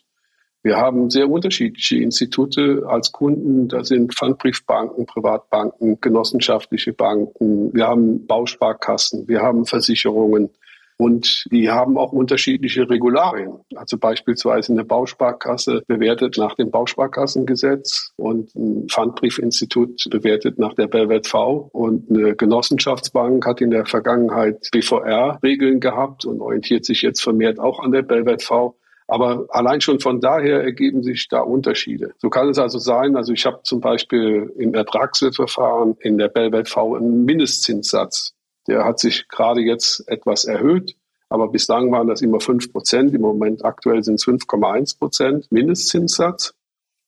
Wir 0.61 0.77
haben 0.77 1.09
sehr 1.09 1.27
unterschiedliche 1.31 1.97
Institute 1.97 2.83
als 2.87 3.11
Kunden. 3.11 3.69
Da 3.69 3.83
sind 3.83 4.13
Pfandbriefbanken, 4.13 5.07
Privatbanken, 5.07 5.99
genossenschaftliche 6.01 6.93
Banken. 6.93 7.73
Wir 7.73 7.87
haben 7.87 8.27
Bausparkassen, 8.27 9.27
wir 9.27 9.41
haben 9.41 9.65
Versicherungen. 9.65 10.51
Und 11.01 11.45
die 11.49 11.69
haben 11.69 11.97
auch 11.97 12.11
unterschiedliche 12.11 12.89
Regularien. 12.89 13.61
Also 13.73 13.97
beispielsweise 13.97 14.73
eine 14.73 14.83
Bausparkasse 14.83 15.81
bewertet 15.87 16.37
nach 16.37 16.55
dem 16.55 16.71
Bausparkassengesetz 16.71 18.11
und 18.17 18.53
ein 18.53 18.89
Pfandbriefinstitut 18.89 20.09
bewertet 20.09 20.59
nach 20.59 20.73
der 20.73 20.87
BWV 20.87 21.69
und 21.71 22.09
eine 22.09 22.35
Genossenschaftsbank 22.35 23.45
hat 23.45 23.61
in 23.61 23.71
der 23.71 23.85
Vergangenheit 23.85 24.67
BVR-Regeln 24.73 25.79
gehabt 25.79 26.25
und 26.25 26.41
orientiert 26.41 26.83
sich 26.83 27.01
jetzt 27.01 27.21
vermehrt 27.21 27.61
auch 27.61 27.79
an 27.79 27.93
der 27.93 28.01
BWV. 28.01 28.73
Aber 29.07 29.45
allein 29.51 29.79
schon 29.79 30.01
von 30.01 30.19
daher 30.19 30.61
ergeben 30.63 31.01
sich 31.01 31.29
da 31.29 31.39
Unterschiede. 31.39 32.11
So 32.17 32.29
kann 32.29 32.49
es 32.49 32.59
also 32.59 32.77
sein, 32.77 33.15
also 33.15 33.31
ich 33.31 33.45
habe 33.45 33.61
zum 33.63 33.79
Beispiel 33.79 34.51
im 34.57 34.73
Ertragswertverfahren 34.73 35.95
in 36.01 36.17
der 36.17 36.27
BWV 36.27 36.97
einen 36.97 37.23
Mindestzinssatz 37.23 38.33
der 38.69 38.85
hat 38.85 38.99
sich 38.99 39.27
gerade 39.27 39.61
jetzt 39.61 40.07
etwas 40.07 40.45
erhöht. 40.45 40.95
Aber 41.29 41.49
bislang 41.49 41.91
waren 41.91 42.07
das 42.07 42.21
immer 42.21 42.39
5 42.39 42.71
Prozent. 42.71 43.13
Im 43.13 43.21
Moment 43.21 43.63
aktuell 43.63 44.03
sind 44.03 44.15
es 44.15 44.25
5,1 44.25 44.97
Prozent 44.97 45.51
Mindestzinssatz. 45.51 46.53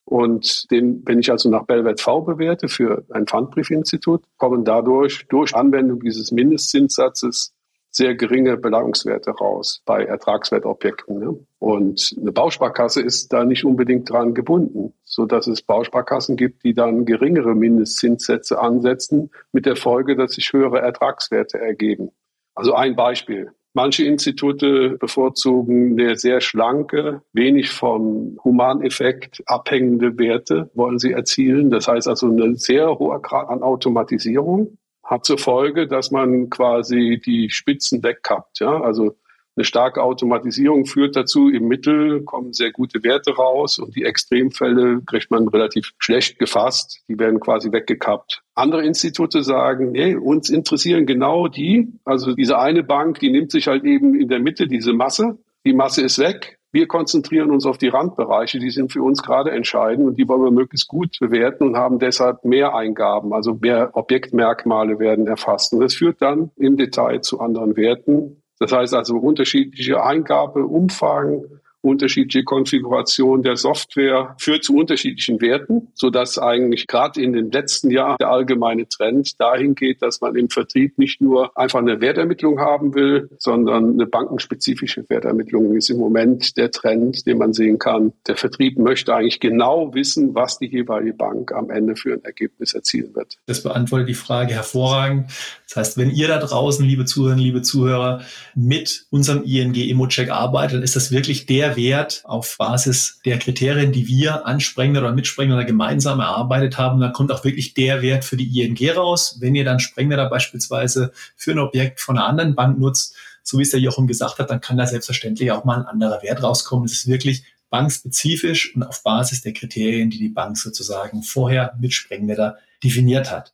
Und 0.05 0.69
den, 0.71 1.03
wenn 1.05 1.19
ich 1.19 1.31
also 1.31 1.49
nach 1.49 1.65
Belvet 1.65 2.01
V 2.01 2.21
bewerte 2.21 2.67
für 2.67 3.05
ein 3.11 3.27
Pfandbriefinstitut, 3.27 4.23
kommen 4.37 4.65
dadurch 4.65 5.25
durch 5.29 5.55
Anwendung 5.55 6.01
dieses 6.01 6.31
Mindestzinssatzes 6.31 7.53
sehr 7.91 8.15
geringe 8.15 8.57
Belagungswerte 8.57 9.31
raus 9.31 9.81
bei 9.85 10.05
Ertragswertobjekten. 10.05 11.19
Ne? 11.19 11.37
Und 11.59 12.15
eine 12.19 12.31
Bausparkasse 12.31 13.01
ist 13.01 13.31
da 13.33 13.43
nicht 13.43 13.65
unbedingt 13.65 14.09
dran 14.09 14.33
gebunden, 14.33 14.93
so 15.03 15.25
dass 15.25 15.47
es 15.47 15.61
Bausparkassen 15.61 16.37
gibt, 16.37 16.63
die 16.63 16.73
dann 16.73 17.05
geringere 17.05 17.53
Mindestzinssätze 17.53 18.59
ansetzen, 18.59 19.29
mit 19.51 19.65
der 19.65 19.75
Folge, 19.75 20.15
dass 20.15 20.31
sich 20.31 20.53
höhere 20.53 20.79
Ertragswerte 20.79 21.59
ergeben. 21.59 22.11
Also 22.55 22.73
ein 22.73 22.95
Beispiel. 22.95 23.51
Manche 23.73 24.03
Institute 24.03 24.97
bevorzugen 24.99 25.97
eine 25.97 26.17
sehr 26.17 26.41
schlanke, 26.41 27.21
wenig 27.31 27.69
vom 27.69 28.37
Humaneffekt 28.43 29.41
abhängende 29.45 30.17
Werte 30.17 30.69
wollen 30.73 30.99
sie 30.99 31.13
erzielen. 31.13 31.69
Das 31.69 31.87
heißt 31.87 32.07
also 32.09 32.27
eine 32.27 32.55
sehr 32.55 32.99
hoher 32.99 33.21
Grad 33.21 33.47
an 33.47 33.63
Automatisierung 33.63 34.77
hat 35.11 35.25
zur 35.25 35.37
Folge, 35.37 35.87
dass 35.87 36.09
man 36.09 36.49
quasi 36.49 37.21
die 37.23 37.49
Spitzen 37.49 38.01
wegkappt. 38.01 38.61
Ja? 38.61 38.81
Also 38.81 39.17
eine 39.57 39.65
starke 39.65 40.01
Automatisierung 40.01 40.85
führt 40.85 41.17
dazu, 41.17 41.49
im 41.49 41.67
Mittel 41.67 42.23
kommen 42.23 42.53
sehr 42.53 42.71
gute 42.71 43.03
Werte 43.03 43.35
raus 43.35 43.77
und 43.77 43.93
die 43.97 44.05
Extremfälle 44.05 45.01
kriegt 45.05 45.29
man 45.29 45.49
relativ 45.49 45.91
schlecht 45.97 46.39
gefasst. 46.39 47.03
Die 47.09 47.19
werden 47.19 47.41
quasi 47.41 47.73
weggekappt. 47.73 48.41
Andere 48.55 48.85
Institute 48.85 49.43
sagen, 49.43 49.91
nee, 49.91 50.15
uns 50.15 50.49
interessieren 50.49 51.05
genau 51.05 51.49
die. 51.49 51.91
Also 52.05 52.33
diese 52.33 52.57
eine 52.59 52.81
Bank, 52.81 53.19
die 53.19 53.31
nimmt 53.31 53.51
sich 53.51 53.67
halt 53.67 53.83
eben 53.83 54.15
in 54.15 54.29
der 54.29 54.39
Mitte 54.39 54.67
diese 54.67 54.93
Masse. 54.93 55.37
Die 55.65 55.73
Masse 55.73 56.03
ist 56.03 56.19
weg. 56.19 56.57
Wir 56.73 56.87
konzentrieren 56.87 57.51
uns 57.51 57.65
auf 57.65 57.77
die 57.77 57.89
Randbereiche, 57.89 58.57
die 58.59 58.71
sind 58.71 58.93
für 58.93 59.03
uns 59.03 59.21
gerade 59.21 59.51
entscheidend 59.51 60.07
und 60.07 60.17
die 60.17 60.27
wollen 60.27 60.43
wir 60.43 60.51
möglichst 60.51 60.87
gut 60.87 61.17
bewerten 61.19 61.65
und 61.65 61.75
haben 61.75 61.99
deshalb 61.99 62.45
mehr 62.45 62.73
Eingaben, 62.73 63.33
also 63.33 63.55
mehr 63.55 63.89
Objektmerkmale 63.93 64.97
werden 64.97 65.27
erfasst. 65.27 65.73
Und 65.73 65.81
das 65.81 65.95
führt 65.95 66.21
dann 66.21 66.51
im 66.55 66.77
Detail 66.77 67.21
zu 67.21 67.41
anderen 67.41 67.75
Werten. 67.75 68.41
Das 68.57 68.71
heißt 68.71 68.93
also 68.93 69.17
unterschiedliche 69.17 70.01
Eingabeumfang, 70.01 71.43
unterschiedliche 71.81 72.43
Konfiguration 72.43 73.43
der 73.43 73.57
Software 73.57 74.35
führt 74.39 74.63
zu 74.63 74.75
unterschiedlichen 74.75 75.41
Werten, 75.41 75.89
so 75.93 76.09
dass 76.09 76.37
eigentlich 76.37 76.87
gerade 76.87 77.21
in 77.21 77.33
den 77.33 77.51
letzten 77.51 77.89
Jahren 77.89 78.17
der 78.19 78.29
allgemeine 78.29 78.87
Trend 78.87 79.39
dahin 79.39 79.75
geht, 79.75 80.01
dass 80.01 80.21
man 80.21 80.35
im 80.35 80.49
Vertrieb 80.49 80.97
nicht 80.97 81.21
nur 81.21 81.57
einfach 81.57 81.79
eine 81.79 81.99
Wertermittlung 82.01 82.59
haben 82.59 82.93
will, 82.93 83.29
sondern 83.39 83.93
eine 83.93 84.05
bankenspezifische 84.05 85.05
Wertermittlung 85.09 85.75
ist 85.75 85.89
im 85.89 85.97
Moment 85.97 86.57
der 86.57 86.71
Trend, 86.71 87.25
den 87.25 87.37
man 87.37 87.53
sehen 87.53 87.79
kann. 87.79 88.13
Der 88.27 88.35
Vertrieb 88.35 88.77
möchte 88.77 89.15
eigentlich 89.15 89.39
genau 89.39 89.93
wissen, 89.93 90.35
was 90.35 90.59
die 90.59 90.67
jeweilige 90.67 91.13
Bank 91.13 91.51
am 91.51 91.69
Ende 91.69 91.95
für 91.95 92.13
ein 92.13 92.23
Ergebnis 92.23 92.73
erzielen 92.73 93.15
wird. 93.15 93.37
Das 93.47 93.63
beantwortet 93.63 94.09
die 94.09 94.13
Frage 94.13 94.53
hervorragend. 94.53 95.31
Das 95.67 95.77
heißt, 95.77 95.97
wenn 95.97 96.11
ihr 96.11 96.27
da 96.27 96.37
draußen, 96.37 96.85
liebe 96.85 97.05
Zuhörerinnen, 97.05 97.43
liebe 97.43 97.61
Zuhörer, 97.61 98.21
mit 98.55 99.05
unserem 99.09 99.43
ING 99.43 99.73
Imo-Check 99.73 100.29
arbeitet, 100.29 100.75
dann 100.75 100.83
ist 100.83 100.95
das 100.95 101.11
wirklich 101.11 101.45
der 101.45 101.70
Wert 101.75 102.21
auf 102.25 102.57
Basis 102.57 103.19
der 103.25 103.39
Kriterien, 103.39 103.91
die 103.91 104.07
wir 104.07 104.45
ansprechend 104.45 104.97
oder 104.97 105.11
mitsprechend 105.11 105.53
oder 105.53 105.65
gemeinsam 105.65 106.19
erarbeitet 106.19 106.77
haben. 106.77 106.99
Dann 106.99 107.13
kommt 107.13 107.31
auch 107.31 107.43
wirklich 107.43 107.73
der 107.73 108.01
Wert 108.01 108.25
für 108.25 108.37
die 108.37 108.61
ING 108.61 108.77
raus. 108.95 109.37
Wenn 109.39 109.55
ihr 109.55 109.65
dann 109.65 109.79
Sprengner 109.79 110.17
da 110.17 110.27
beispielsweise 110.27 111.11
für 111.35 111.51
ein 111.51 111.59
Objekt 111.59 111.99
von 111.99 112.17
einer 112.17 112.27
anderen 112.27 112.55
Bank 112.55 112.79
nutzt, 112.79 113.15
so 113.43 113.57
wie 113.57 113.63
es 113.63 113.71
der 113.71 113.79
Jochen 113.79 114.07
gesagt 114.07 114.39
hat, 114.39 114.49
dann 114.49 114.61
kann 114.61 114.77
da 114.77 114.85
selbstverständlich 114.85 115.51
auch 115.51 115.63
mal 115.63 115.79
ein 115.79 115.85
anderer 115.85 116.21
Wert 116.21 116.43
rauskommen. 116.43 116.85
Es 116.85 116.93
ist 116.93 117.07
wirklich 117.07 117.43
bankspezifisch 117.69 118.75
und 118.75 118.83
auf 118.83 119.03
Basis 119.03 119.41
der 119.41 119.53
Kriterien, 119.53 120.09
die 120.09 120.19
die 120.19 120.29
Bank 120.29 120.57
sozusagen 120.57 121.23
vorher 121.23 121.75
mit 121.79 121.93
Sprengnetter 121.93 122.57
definiert 122.83 123.31
hat. 123.31 123.53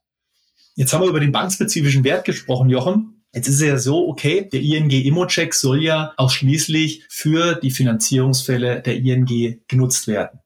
Jetzt 0.75 0.93
haben 0.93 1.01
wir 1.01 1.09
über 1.09 1.19
den 1.19 1.31
bankspezifischen 1.31 2.03
Wert 2.03 2.25
gesprochen, 2.25 2.69
Jochen. 2.69 3.16
Jetzt 3.37 3.49
ist 3.49 3.61
es 3.61 3.67
ja 3.67 3.77
so, 3.77 4.07
okay, 4.07 4.49
der 4.51 4.61
ING 4.61 4.89
Immo-Check 4.89 5.53
soll 5.53 5.83
ja 5.83 6.11
auch 6.17 6.31
schließlich 6.31 7.03
für 7.07 7.53
die 7.53 7.69
Finanzierungsfälle 7.69 8.81
der 8.81 8.95
ING 8.95 9.61
genutzt 9.67 10.07
werden. 10.07 10.39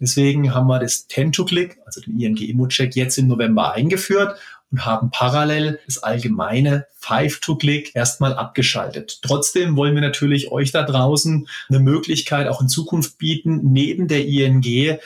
Deswegen 0.00 0.54
haben 0.54 0.66
wir 0.66 0.78
das 0.78 1.10
10-to-Click, 1.10 1.76
also 1.84 2.00
den 2.00 2.18
ING 2.18 2.38
Immo-Check, 2.38 2.96
jetzt 2.96 3.18
im 3.18 3.28
November 3.28 3.74
eingeführt 3.74 4.38
und 4.70 4.84
haben 4.84 5.10
parallel 5.10 5.80
das 5.86 6.02
allgemeine 6.02 6.86
Five-to-Click 7.00 7.94
erstmal 7.94 8.34
abgeschaltet. 8.34 9.20
Trotzdem 9.22 9.76
wollen 9.76 9.94
wir 9.94 10.02
natürlich 10.02 10.50
euch 10.50 10.72
da 10.72 10.82
draußen 10.82 11.46
eine 11.68 11.78
Möglichkeit 11.78 12.48
auch 12.48 12.60
in 12.60 12.68
Zukunft 12.68 13.18
bieten, 13.18 13.72
neben 13.72 14.08
der 14.08 14.26
ING 14.26 14.60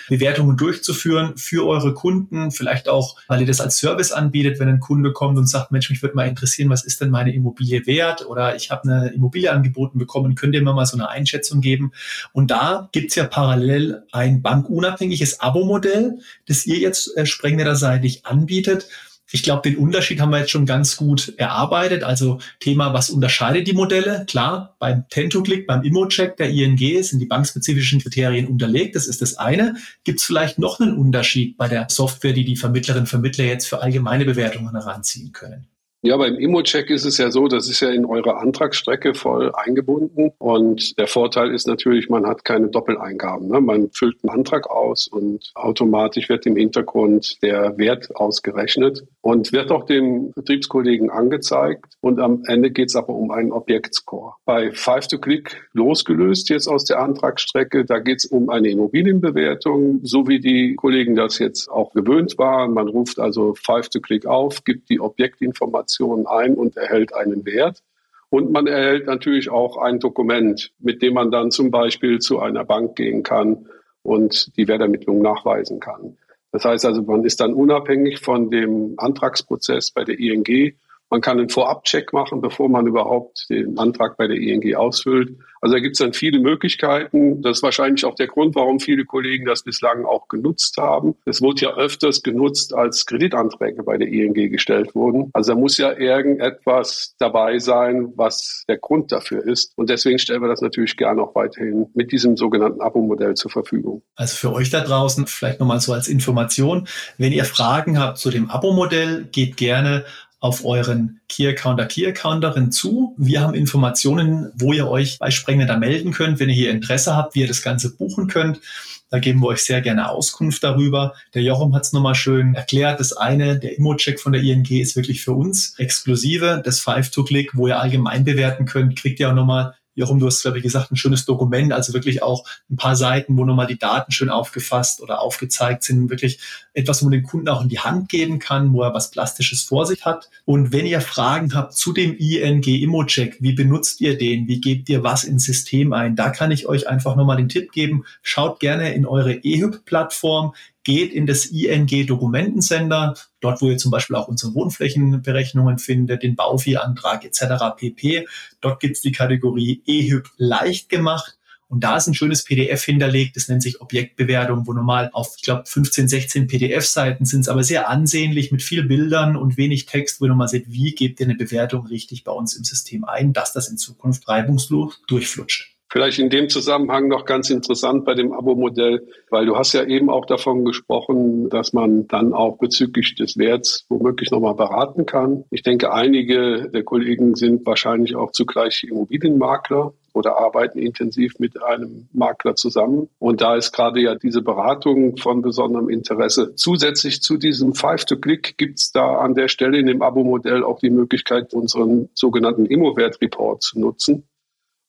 Bewertungen 0.09 0.57
durchzuführen 0.57 1.37
für 1.37 1.67
eure 1.67 1.93
Kunden, 1.93 2.51
vielleicht 2.51 2.89
auch, 2.89 3.17
weil 3.29 3.43
ihr 3.43 3.47
das 3.47 3.61
als 3.61 3.77
Service 3.77 4.11
anbietet, 4.11 4.59
wenn 4.59 4.69
ein 4.69 4.81
Kunde 4.81 5.13
kommt 5.13 5.37
und 5.37 5.47
sagt, 5.47 5.71
Mensch, 5.71 5.91
mich 5.91 6.03
würde 6.03 6.17
mal 6.17 6.27
interessieren, 6.27 6.71
was 6.71 6.83
ist 6.83 7.01
denn 7.03 7.11
meine 7.11 7.35
Immobilie 7.35 7.87
wert 7.87 8.27
oder 8.27 8.57
ich 8.57 8.71
habe 8.71 8.85
eine 8.85 9.09
Immobilie 9.13 9.53
angeboten 9.53 9.99
bekommen, 9.99 10.35
könnt 10.35 10.55
ihr 10.55 10.63
mir 10.63 10.73
mal 10.73 10.87
so 10.87 10.97
eine 10.97 11.11
Einschätzung 11.11 11.61
geben? 11.61 11.93
Und 12.33 12.51
da 12.51 12.89
gibt's 12.93 13.17
ja 13.17 13.25
parallel 13.25 14.03
ein 14.13 14.41
bankunabhängiges 14.41 15.41
Abo-Modell, 15.41 16.19
das 16.49 16.65
ihr 16.65 16.79
jetzt 16.79 17.17
äh, 17.17 17.27
sprengnetter-seitig 17.27 18.25
anbietet 18.25 18.89
ich 19.31 19.43
glaube, 19.43 19.69
den 19.69 19.79
Unterschied 19.79 20.21
haben 20.21 20.31
wir 20.31 20.41
jetzt 20.41 20.51
schon 20.51 20.67
ganz 20.67 20.97
gut 20.97 21.33
erarbeitet. 21.39 22.03
Also 22.03 22.39
Thema, 22.61 22.93
was 22.93 23.11
unterscheidet 23.11 23.67
die 23.67 23.73
Modelle? 23.73 24.27
Klar, 24.27 24.77
beim 24.79 25.09
Tento-Click, 25.09 25.67
beim 25.67 25.83
Immo-Check 25.83 26.37
der 26.37 26.51
ING 26.51 27.03
sind 27.03 27.19
die 27.19 27.27
bankspezifischen 27.27 28.01
Kriterien 28.01 28.47
unterlegt. 28.47 28.95
Das 28.95 29.07
ist 29.07 29.23
das 29.23 29.39
eine. 29.39 29.77
Gibt 30.05 30.21
es 30.21 30.27
vielleicht 30.27 30.59
noch 30.59 30.81
einen 30.81 30.97
Unterschied 30.97 31.57
bei 31.57 31.69
der 31.69 31.87
Software, 31.89 32.35
die 32.35 32.45
die 32.45 32.57
Vermittlerinnen 32.57 33.05
und 33.05 33.09
Vermittler 33.09 33.45
jetzt 33.45 33.67
für 33.67 33.81
allgemeine 33.81 34.25
Bewertungen 34.25 34.73
heranziehen 34.73 35.33
können? 35.33 35.67
Ja, 36.05 36.17
beim 36.17 36.35
Immo-Check 36.35 36.91
ist 36.91 37.05
es 37.05 37.19
ja 37.19 37.31
so, 37.31 37.47
das 37.47 37.71
ist 37.71 37.79
ja 37.79 37.91
in 37.91 38.05
eure 38.05 38.37
Antragsstrecke 38.39 39.15
voll 39.15 39.53
eingebunden. 39.55 40.33
Und 40.39 40.99
der 40.99 41.07
Vorteil 41.07 41.55
ist 41.55 41.69
natürlich, 41.69 42.09
man 42.09 42.27
hat 42.27 42.45
keine 42.45 42.67
Doppeleingaben. 42.67 43.47
Ne? 43.47 43.61
Man 43.61 43.89
füllt 43.93 44.17
einen 44.25 44.37
Antrag 44.37 44.69
aus 44.69 45.07
und 45.07 45.53
automatisch 45.55 46.29
wird 46.29 46.45
im 46.47 46.57
Hintergrund 46.57 47.41
der 47.41 47.79
Wert 47.79 48.17
ausgerechnet 48.17 49.05
und 49.21 49.53
wird 49.53 49.71
auch 49.71 49.87
dem 49.87 50.33
Vertriebskollegen 50.33 51.09
angezeigt. 51.09 51.95
Und 52.01 52.19
am 52.19 52.43
Ende 52.49 52.73
geht 52.73 52.89
es 52.89 52.97
aber 52.97 53.11
um 53.11 53.31
einen 53.31 53.53
Objektscore. 53.53 54.35
Bei 54.45 54.73
Five 54.73 55.07
to 55.07 55.19
Click 55.19 55.69
losgelöst 55.73 56.49
jetzt 56.49 56.67
aus 56.67 56.85
der 56.85 56.99
Antragsstrecke, 56.99 57.85
da 57.85 58.01
geht 58.01 58.19
es 58.19 58.25
um 58.25 58.51
eine 58.51 58.71
Immobilienbewertung, 58.71 60.01
so 60.03 60.27
wie 60.27 60.41
die 60.41 60.75
Kollegen 60.75 61.15
das 61.15 61.39
jetzt 61.39 61.71
auch 61.71 61.93
gewöhnt 61.93 62.39
waren. 62.39 62.75
Man 62.75 62.89
ruft 62.89 63.21
also 63.21 63.55
Five 63.55 63.89
to 63.89 64.01
Click 64.01 64.27
auf, 64.27 64.65
gibt 64.65 64.91
die 64.91 64.99
Objektinformation 64.99 65.92
Informationen 66.01 66.27
ein 66.27 66.55
und 66.55 66.77
erhält 66.77 67.15
einen 67.15 67.45
Wert. 67.45 67.83
Und 68.31 68.51
man 68.51 68.67
erhält 68.67 69.07
natürlich 69.07 69.51
auch 69.51 69.77
ein 69.77 70.01
Dokument, 70.01 70.73
mit 70.79 71.03
dem 71.03 71.15
man 71.15 71.31
dann 71.31 71.51
zum 71.51 71.71
Beispiel 71.71 72.19
zu 72.19 72.41
einer 72.41 72.65
Bank 72.65 72.97
gehen 72.97 73.23
kann 73.23 73.67
und 74.03 74.57
die 74.57 74.69
Wertermittlung 74.69 75.21
nachweisen 75.21 75.81
kann. 75.81 76.17
Das 76.51 76.65
heißt 76.65 76.85
also, 76.87 77.03
man 77.03 77.25
ist 77.25 77.41
dann 77.41 77.55
unabhängig 77.55 78.21
von 78.21 78.51
dem 78.51 78.95
Antragsprozess 78.97 79.91
bei 79.91 80.05
der 80.05 80.19
ING. 80.19 80.75
Man 81.13 81.21
kann 81.21 81.39
einen 81.39 81.51
Vorabcheck 81.51 82.15
machen, 82.15 82.41
bevor 82.41 82.71
man 82.71 82.87
überhaupt 82.87 83.45
den 83.51 83.79
Antrag 83.79 84.17
bei 84.17 84.27
der 84.29 84.39
ING 84.39 84.75
ausfüllt. 84.75 85.37
Also 85.61 85.75
da 85.75 85.81
gibt 85.81 85.93
es 85.93 85.99
dann 85.99 86.15
viele 86.15 86.41
Möglichkeiten. 86.41 87.43
Das 87.43 87.59
ist 87.59 87.63
wahrscheinlich 87.63 88.07
auch 88.07 88.15
der 88.15 88.29
Grund, 88.29 88.55
warum 88.55 88.81
viele 88.81 89.05
Kollegen 89.05 89.45
das 89.45 89.63
bislang 89.63 90.07
auch 90.07 90.27
genutzt 90.29 90.79
haben. 90.79 91.15
Es 91.27 91.43
wurde 91.43 91.67
ja 91.67 91.77
öfters 91.77 92.23
genutzt, 92.23 92.73
als 92.73 93.05
Kreditanträge 93.05 93.83
bei 93.83 93.99
der 93.99 94.09
ING 94.09 94.33
gestellt 94.33 94.95
wurden. 94.95 95.29
Also 95.35 95.53
da 95.53 95.59
muss 95.59 95.77
ja 95.77 95.93
irgendetwas 95.93 97.15
dabei 97.19 97.59
sein, 97.59 98.15
was 98.17 98.65
der 98.67 98.79
Grund 98.79 99.13
dafür 99.13 99.45
ist. 99.45 99.75
Und 99.77 99.91
deswegen 99.91 100.19
stellen 100.19 100.41
wir 100.41 100.49
das 100.49 100.63
natürlich 100.63 100.97
gerne 100.97 101.21
auch 101.21 101.35
weiterhin 101.35 101.89
mit 101.93 102.11
diesem 102.11 102.39
sogenannten 102.39 102.81
Abo-Modell 102.81 103.35
zur 103.35 103.51
Verfügung. 103.51 104.03
Also 104.17 104.35
für 104.35 104.55
euch 104.55 104.71
da 104.71 104.81
draußen 104.81 105.27
vielleicht 105.27 105.61
nochmal 105.61 105.81
so 105.81 105.93
als 105.93 106.09
Information. 106.09 106.89
Wenn 107.19 107.33
ihr 107.33 107.45
Fragen 107.45 108.01
habt 108.01 108.17
zu 108.17 108.31
dem 108.31 108.49
Abo-Modell, 108.49 109.29
geht 109.31 109.59
gerne 109.59 110.07
auf 110.43 110.65
euren 110.65 111.21
Key 111.29 111.47
Accounter, 111.47 111.87
Key 111.87 112.05
Accounterin 112.05 112.73
zu. 112.73 113.15
Wir 113.17 113.41
haben 113.41 113.55
Informationen, 113.55 114.51
wo 114.57 114.73
ihr 114.73 114.89
euch 114.89 115.19
bei 115.21 115.31
Sprengner 115.31 115.67
da 115.67 115.79
melden 115.79 116.13
könnt, 116.13 116.41
wenn 116.41 116.49
ihr 116.49 116.55
hier 116.57 116.73
Interesse 116.73 117.15
habt, 117.15 117.37
wie 117.37 117.43
ihr 117.43 117.47
das 117.47 117.63
Ganze 117.63 117.95
buchen 117.95 118.27
könnt. 118.27 118.61
Da 119.09 119.21
geben 119.21 119.41
wir 119.41 119.47
euch 119.47 119.63
sehr 119.63 119.81
gerne 119.83 120.11
Auskunft 120.11 120.65
darüber. 120.65 121.15
Der 121.35 121.43
Jochum 121.43 121.77
hat 121.77 121.85
es 121.85 121.93
nochmal 121.93 122.17
schön 122.17 122.57
erklärt. 122.57 122.99
Das 122.99 123.13
eine, 123.13 123.57
der 123.57 123.79
Immo-Check 123.79 124.19
von 124.19 124.33
der 124.33 124.43
ING 124.43 124.69
ist 124.69 124.97
wirklich 124.97 125.23
für 125.23 125.33
uns 125.33 125.79
exklusive. 125.79 126.61
Das 126.65 126.81
Five-to-Click, 126.81 127.53
wo 127.55 127.69
ihr 127.69 127.79
allgemein 127.79 128.25
bewerten 128.25 128.67
könnt, 128.67 128.97
kriegt 128.99 129.21
ihr 129.21 129.31
auch 129.31 129.35
nochmal 129.35 129.75
Jochum, 129.95 130.19
du 130.19 130.27
hast, 130.27 130.43
glaube 130.43 130.59
ich, 130.59 130.63
gesagt, 130.63 130.91
ein 130.91 130.97
schönes 130.97 131.25
Dokument, 131.27 131.73
also 131.73 131.93
wirklich 131.93 132.23
auch 132.23 132.45
ein 132.71 132.77
paar 132.77 132.97
Seiten, 132.97 133.37
wo 133.37 133.45
nochmal 133.45 133.67
die 133.67 133.79
Daten 133.79 134.11
schön 134.11 134.31
aufgefasst 134.31 135.03
oder 135.03 135.21
aufgezeigt 135.21 135.83
sind. 135.83 136.09
Wirklich 136.09 136.41
etwas, 136.73 137.03
wo 137.03 137.07
man 137.07 137.13
den 137.13 137.23
Kunden 137.23 137.49
auch 137.49 137.63
in 137.63 137.69
die 137.69 137.81
Hand 137.81 138.09
geben 138.09 138.39
kann, 138.39 138.73
wo 138.73 138.83
er 138.83 138.95
was 138.95 139.11
Plastisches 139.11 139.63
vor 139.63 139.87
sich 139.87 140.05
hat. 140.05 140.31
Und 140.45 140.73
wenn 140.73 140.87
ihr 140.87 141.01
Fragen 141.01 141.55
habt 141.55 141.75
zu 141.75 141.93
dem 141.93 142.17
ING 142.17 142.63
Immo-Check, 142.63 143.37
wie 143.41 143.53
benutzt 143.53 144.01
ihr 144.01 144.17
den? 144.17 144.49
Wie 144.49 144.61
gebt 144.61 144.89
ihr 144.89 145.03
was 145.03 145.25
ins 145.25 145.45
System 145.45 145.93
ein? 145.93 146.17
Da 146.17 146.31
kann 146.31 146.51
ich 146.51 146.67
euch 146.67 146.89
einfach 146.89 147.17
nochmal 147.17 147.37
den 147.37 147.49
Tipp 147.49 147.73
geben. 147.73 148.05
Schaut 148.23 148.61
gerne 148.61 148.95
in 148.95 149.07
eure 149.07 149.35
EHYP-Plattform 149.35 150.55
geht 150.85 151.13
in 151.13 151.27
das 151.27 151.47
ING 151.47 152.07
Dokumentensender, 152.07 153.15
dort 153.41 153.61
wo 153.61 153.71
ihr 153.71 153.79
zum 153.79 153.91
Beispiel 153.91 154.17
auch 154.17 154.29
unsere 154.29 154.55
Wohnflächenberechnungen 154.55 155.79
findet, 155.79 156.23
den 156.23 156.37
Bauvieh-Antrag 156.37 157.25
etc. 157.25 157.77
pp. 157.77 158.27
Dort 158.61 158.81
gibt's 158.81 159.01
die 159.01 159.13
Kategorie 159.13 159.83
EHYP 159.87 160.29
leicht 160.37 160.89
gemacht. 160.89 161.39
Und 161.69 161.85
da 161.85 161.97
ist 161.97 162.07
ein 162.07 162.13
schönes 162.13 162.45
PDF 162.45 162.85
hinterlegt, 162.85 163.35
das 163.35 163.49
nennt 163.49 163.63
sich 163.63 163.81
Objektbewertung, 163.81 164.67
wo 164.67 164.75
normal 164.75 165.09
auf, 165.15 165.33
ich 165.39 165.43
glaube, 165.43 165.63
15, 165.65 166.07
16 166.07 166.47
PDF-Seiten 166.47 167.25
sind 167.25 167.41
es 167.41 167.49
aber 167.49 167.65
sehr 167.65 167.89
ansehnlich 167.89 168.53
mit 168.53 168.63
viel 168.63 168.83
Bildern 168.83 169.37
und 169.37 169.57
wenig 169.57 169.87
Text, 169.87 170.21
wo 170.21 170.27
ihr 170.27 170.29
nochmal 170.29 170.49
seht, 170.49 170.71
wie 170.71 170.95
gebt 170.95 171.19
ihr 171.21 171.27
eine 171.27 171.35
Bewertung 171.35 171.87
richtig 171.87 172.25
bei 172.25 172.33
uns 172.33 172.57
im 172.57 172.65
System 172.65 173.05
ein, 173.05 173.33
dass 173.33 173.55
das 173.55 173.69
in 173.69 173.79
Zukunft 173.79 174.29
reibungslos 174.29 175.01
durchflutscht. 175.09 175.73
Vielleicht 175.93 176.19
in 176.19 176.31
dem 176.31 176.49
Zusammenhang 176.49 177.09
noch 177.09 177.27
ganz 177.27 177.51
interessant 177.51 178.07
bei 178.07 178.15
dem 178.15 178.33
Abo-Modell, 178.33 179.07
weil 179.29 179.45
du 179.45 179.59
hast 179.59 179.75
ja 179.75 179.85
eben 179.85 180.09
auch 180.09 180.25
davon 180.25 180.65
gesprochen, 180.65 181.51
dass 181.51 181.75
man 181.75 182.09
dann 182.09 182.33
auch 182.33 182.57
bezüglich 182.57 183.15
des 183.15 183.37
Werts 183.37 183.85
womöglich 183.91 184.31
nochmal 184.31 184.55
beraten 184.55 185.05
kann. 185.05 185.45
Ich 185.51 185.63
denke, 185.63 185.93
einige 185.93 186.71
der 186.71 186.83
Kollegen 186.83 187.35
sind 187.35 187.67
wahrscheinlich 187.67 188.17
auch 188.17 188.33
zugleich 188.33 188.87
Immobilienmakler 188.89 189.93
oder 190.15 190.39
arbeiten 190.39 190.79
intensiv 190.79 191.39
mit 191.39 191.63
einem 191.63 192.09
Makler 192.15 192.57
zusammen. 192.57 193.11
Und 193.19 193.43
da 193.43 193.57
ist 193.57 193.73
gerade 193.73 194.01
ja 194.01 194.15
diese 194.15 194.41
Beratung 194.41 195.19
von 195.19 195.43
besonderem 195.43 195.91
Interesse. 195.91 196.55
Zusätzlich 196.55 197.21
zu 197.21 197.37
diesem 197.37 197.75
Five-to-Click 197.75 198.57
gibt 198.57 198.79
es 198.79 198.93
da 198.93 199.19
an 199.19 199.35
der 199.35 199.49
Stelle 199.49 199.77
in 199.77 199.89
dem 199.89 200.01
Abo-Modell 200.01 200.65
auch 200.65 200.79
die 200.79 200.89
Möglichkeit, 200.89 201.53
unseren 201.53 202.09
sogenannten 202.15 202.65
Immo-Wert-Report 202.65 203.63
zu 203.63 203.79
nutzen 203.79 204.25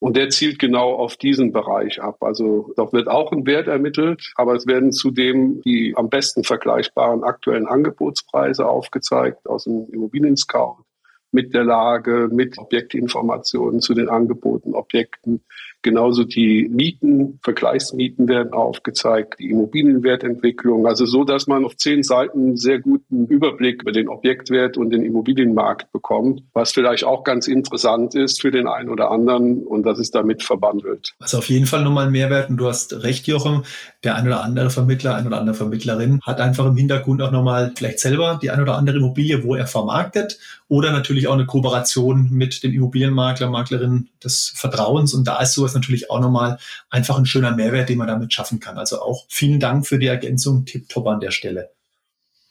Und 0.04 0.18
der 0.18 0.30
zielt 0.32 0.60
genau 0.60 0.96
auf 0.96 1.16
diesen 1.16 1.54
Bereich 1.54 2.02
ab. 2.02 2.22
Also 2.24 2.74
dort 2.76 2.92
wird 2.92 3.08
auch 3.08 3.32
ein 3.32 3.46
Wert 3.46 3.70
ermittelt, 3.70 4.34
aber 4.36 4.54
es 4.54 4.68
werden 4.68 4.92
zudem 4.92 5.62
die 5.62 5.94
am 5.96 6.10
besten 6.10 6.44
vergleichbaren 6.44 7.24
aktuellen 7.24 7.68
Angebotspreise 7.68 8.68
aufgezeigt 8.68 9.48
aus 9.48 9.64
dem 9.64 9.88
Immobilien-Scout 9.94 10.84
mit 11.32 11.54
der 11.54 11.64
Lage, 11.64 12.28
mit 12.30 12.58
Objektinformationen 12.58 13.80
zu 13.80 13.94
den 13.94 14.10
angebotenen 14.10 14.76
Objekten, 14.76 15.46
Genauso 15.84 16.24
die 16.24 16.70
Mieten, 16.70 17.40
Vergleichsmieten 17.44 18.28
werden 18.30 18.54
aufgezeigt, 18.54 19.36
die 19.40 19.50
Immobilienwertentwicklung. 19.50 20.88
Also 20.88 21.06
so, 21.06 21.26
dass 21.26 21.46
man 21.46 21.66
auf 21.66 21.76
zehn 21.76 22.04
Seiten 22.04 22.40
einen 22.40 22.58
sehr 22.58 22.80
guten 22.80 23.28
Überblick 23.28 23.82
über 23.82 23.92
den 23.92 24.08
Objektwert 24.08 24.78
und 24.78 24.92
den 24.92 25.04
Immobilienmarkt 25.04 25.92
bekommt, 25.92 26.42
was 26.54 26.72
vielleicht 26.72 27.04
auch 27.04 27.26
ganz 27.26 27.48
interessant 27.48 28.16
ist 28.16 28.42
für 28.42 28.50
den 28.50 28.68
einen 28.68 28.90
oder 28.90 29.12
anderen 29.12 29.64
und 29.64 29.84
das 29.84 30.00
ist 30.00 30.16
damit 30.16 30.42
verbandelt. 30.42 31.14
Also 31.20 31.40
auf 31.40 31.50
jeden 31.50 31.66
Fall 31.66 31.84
nochmal 31.84 32.08
ein 32.08 32.12
Mehrwert 32.14 32.50
und 32.50 32.58
du 32.58 32.68
hast 32.68 33.04
recht, 33.04 33.28
Jochen. 33.28 33.64
Der 34.06 34.16
ein 34.16 34.26
oder 34.26 34.44
andere 34.44 34.70
Vermittler, 34.70 35.16
ein 35.16 35.28
oder 35.28 35.40
andere 35.40 35.56
Vermittlerin 35.56 36.20
hat 36.24 36.40
einfach 36.40 36.66
im 36.66 36.76
Hintergrund 36.76 37.22
auch 37.22 37.32
nochmal 37.32 37.74
vielleicht 37.76 38.00
selber 38.00 38.40
die 38.42 38.52
ein 38.52 38.62
oder 38.62 38.78
andere 38.78 38.98
Immobilie, 38.98 39.44
wo 39.44 39.56
er 39.56 39.68
vermarktet 39.68 40.40
oder 40.68 40.92
natürlich 40.92 41.28
auch 41.28 41.34
eine 41.34 41.46
Kooperation 41.46 42.30
mit 42.32 42.64
dem 42.64 42.74
Immobilienmakler, 42.74 43.50
Maklerin 43.50 44.10
des 44.24 44.54
Vertrauens 44.56 45.14
und 45.14 45.28
da 45.28 45.42
ist 45.42 45.54
sowas 45.54 45.73
natürlich 45.74 46.10
auch 46.10 46.20
nochmal 46.20 46.58
einfach 46.90 47.18
ein 47.18 47.26
schöner 47.26 47.56
Mehrwert, 47.56 47.90
den 47.90 47.98
man 47.98 48.08
damit 48.08 48.34
schaffen 48.34 48.60
kann. 48.60 48.78
Also 48.78 49.02
auch 49.02 49.26
vielen 49.30 49.60
Dank 49.60 49.88
für 49.88 50.00
die 50.00 50.08
Ergänzung, 50.08 50.66
tipptopp 50.66 51.08
an 51.08 51.20
der 51.20 51.32
Stelle. 51.32 51.70